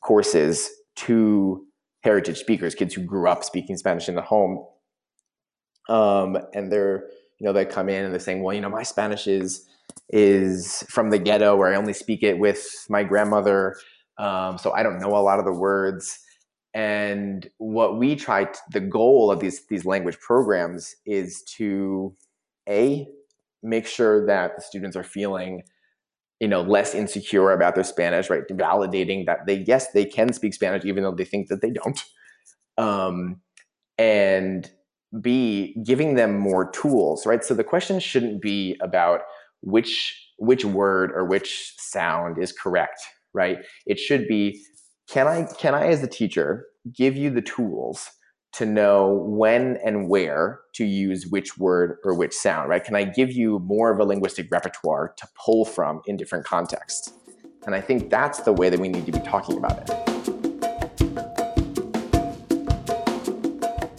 courses 0.00 0.68
to 0.96 1.64
heritage 2.02 2.38
speakers, 2.38 2.74
kids 2.74 2.94
who 2.94 3.02
grew 3.02 3.28
up 3.28 3.42
speaking 3.42 3.76
Spanish 3.76 4.08
in 4.08 4.14
the 4.14 4.22
home. 4.22 4.64
Um, 5.88 6.38
and 6.54 6.70
they're, 6.70 7.08
you 7.38 7.46
know, 7.46 7.52
they 7.52 7.64
come 7.64 7.88
in 7.88 8.04
and 8.04 8.12
they're 8.12 8.20
saying, 8.20 8.42
well, 8.42 8.54
you 8.54 8.60
know, 8.60 8.70
my 8.70 8.82
Spanish 8.82 9.26
is 9.26 9.66
is 10.10 10.84
from 10.88 11.10
the 11.10 11.18
ghetto 11.18 11.56
where 11.56 11.72
I 11.72 11.76
only 11.76 11.92
speak 11.92 12.22
it 12.22 12.38
with 12.38 12.86
my 12.88 13.02
grandmother. 13.02 13.76
Um, 14.18 14.58
so 14.58 14.72
I 14.72 14.82
don't 14.82 14.98
know 14.98 15.16
a 15.16 15.18
lot 15.18 15.38
of 15.38 15.44
the 15.44 15.52
words. 15.52 16.18
And 16.74 17.48
what 17.58 17.98
we 17.98 18.16
try, 18.16 18.44
to, 18.44 18.58
the 18.70 18.80
goal 18.80 19.30
of 19.30 19.40
these 19.40 19.66
these 19.66 19.84
language 19.84 20.18
programs 20.20 20.94
is 21.06 21.42
to 21.56 22.14
a 22.68 23.08
make 23.62 23.86
sure 23.86 24.26
that 24.26 24.56
the 24.56 24.62
students 24.62 24.96
are 24.96 25.04
feeling 25.04 25.62
you 26.40 26.48
know 26.48 26.62
less 26.62 26.94
insecure 26.94 27.50
about 27.52 27.74
their 27.74 27.84
spanish 27.84 28.28
right? 28.30 28.42
Validating 28.50 29.26
that 29.26 29.46
they 29.46 29.64
yes 29.66 29.92
they 29.92 30.04
can 30.04 30.32
speak 30.32 30.54
spanish 30.54 30.84
even 30.84 31.02
though 31.02 31.14
they 31.14 31.24
think 31.24 31.48
that 31.48 31.62
they 31.62 31.70
don't. 31.70 32.00
Um, 32.78 33.40
and 33.98 34.70
b 35.22 35.74
giving 35.84 36.14
them 36.14 36.38
more 36.38 36.70
tools 36.70 37.26
right? 37.26 37.42
So 37.44 37.54
the 37.54 37.64
question 37.64 38.00
shouldn't 38.00 38.42
be 38.42 38.76
about 38.82 39.20
which 39.62 40.14
which 40.38 40.64
word 40.64 41.10
or 41.14 41.24
which 41.24 41.74
sound 41.78 42.38
is 42.42 42.52
correct 42.52 43.00
right? 43.34 43.58
It 43.86 43.98
should 43.98 44.28
be 44.28 44.62
can 45.08 45.26
i 45.26 45.46
can 45.58 45.74
i 45.74 45.86
as 45.86 46.02
a 46.02 46.08
teacher 46.08 46.66
give 46.92 47.16
you 47.16 47.30
the 47.30 47.42
tools 47.42 48.10
to 48.56 48.64
know 48.64 49.24
when 49.26 49.76
and 49.84 50.08
where 50.08 50.60
to 50.72 50.84
use 50.84 51.26
which 51.26 51.58
word 51.58 51.98
or 52.04 52.14
which 52.14 52.32
sound, 52.32 52.70
right? 52.70 52.82
Can 52.82 52.96
I 52.96 53.04
give 53.04 53.30
you 53.32 53.58
more 53.58 53.92
of 53.92 53.98
a 53.98 54.04
linguistic 54.04 54.50
repertoire 54.50 55.12
to 55.18 55.28
pull 55.34 55.66
from 55.66 56.00
in 56.06 56.16
different 56.16 56.46
contexts? 56.46 57.12
And 57.66 57.74
I 57.74 57.82
think 57.82 58.08
that's 58.08 58.40
the 58.40 58.52
way 58.52 58.70
that 58.70 58.80
we 58.80 58.88
need 58.88 59.04
to 59.06 59.12
be 59.12 59.20
talking 59.20 59.58
about 59.58 59.90
it. 59.90 60.05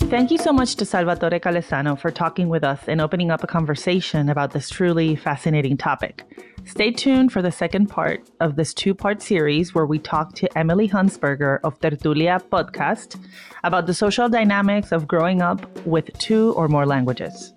Thank 0.09 0.31
you 0.31 0.37
so 0.37 0.53
much 0.53 0.75
to 0.77 0.85
Salvatore 0.85 1.37
Callesano 1.37 1.99
for 1.99 2.11
talking 2.11 2.47
with 2.47 2.63
us 2.63 2.79
and 2.87 3.01
opening 3.01 3.29
up 3.29 3.43
a 3.43 3.47
conversation 3.47 4.29
about 4.29 4.51
this 4.51 4.69
truly 4.69 5.17
fascinating 5.17 5.75
topic. 5.75 6.23
Stay 6.63 6.91
tuned 6.91 7.33
for 7.33 7.41
the 7.41 7.51
second 7.51 7.87
part 7.87 8.21
of 8.39 8.55
this 8.55 8.73
two 8.73 8.95
part 8.95 9.21
series 9.21 9.75
where 9.75 9.85
we 9.85 9.99
talk 9.99 10.33
to 10.35 10.57
Emily 10.57 10.87
Hunsberger 10.87 11.59
of 11.65 11.77
Tertulia 11.81 12.41
podcast 12.41 13.19
about 13.65 13.85
the 13.85 13.93
social 13.93 14.29
dynamics 14.29 14.93
of 14.93 15.09
growing 15.09 15.41
up 15.41 15.59
with 15.85 16.17
two 16.17 16.53
or 16.53 16.69
more 16.69 16.85
languages. 16.85 17.53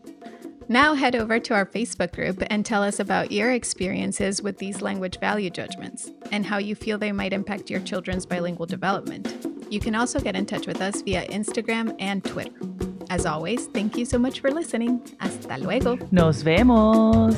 Now 0.69 0.95
head 0.95 1.15
over 1.15 1.39
to 1.39 1.55
our 1.55 1.67
Facebook 1.67 2.13
group 2.13 2.43
and 2.51 2.67
tell 2.67 2.83
us 2.83 2.99
about 2.99 3.31
your 3.31 3.53
experiences 3.53 4.43
with 4.43 4.59
these 4.59 4.83
language 4.83 5.21
value 5.21 5.51
judgments 5.51 6.11
and 6.33 6.45
how 6.45 6.59
you 6.59 6.75
feel 6.75 6.99
they 6.99 7.13
might 7.13 7.33
impact 7.33 7.71
your 7.71 7.81
children's 7.81 8.27
bilingual 8.27 8.67
development. 8.67 9.50
You 9.71 9.79
can 9.79 9.95
also 9.95 10.19
get 10.19 10.35
in 10.35 10.47
touch 10.47 10.67
with 10.67 10.81
us 10.81 11.01
via 11.03 11.27
Instagram 11.29 11.95
and 12.01 12.25
Twitter. 12.25 12.53
As 13.09 13.25
always, 13.25 13.67
thank 13.67 13.97
you 13.97 14.05
so 14.05 14.19
much 14.19 14.41
for 14.41 14.51
listening. 14.51 15.01
Hasta 15.21 15.59
luego. 15.59 15.97
Nos 16.11 16.43
vemos. 16.43 17.37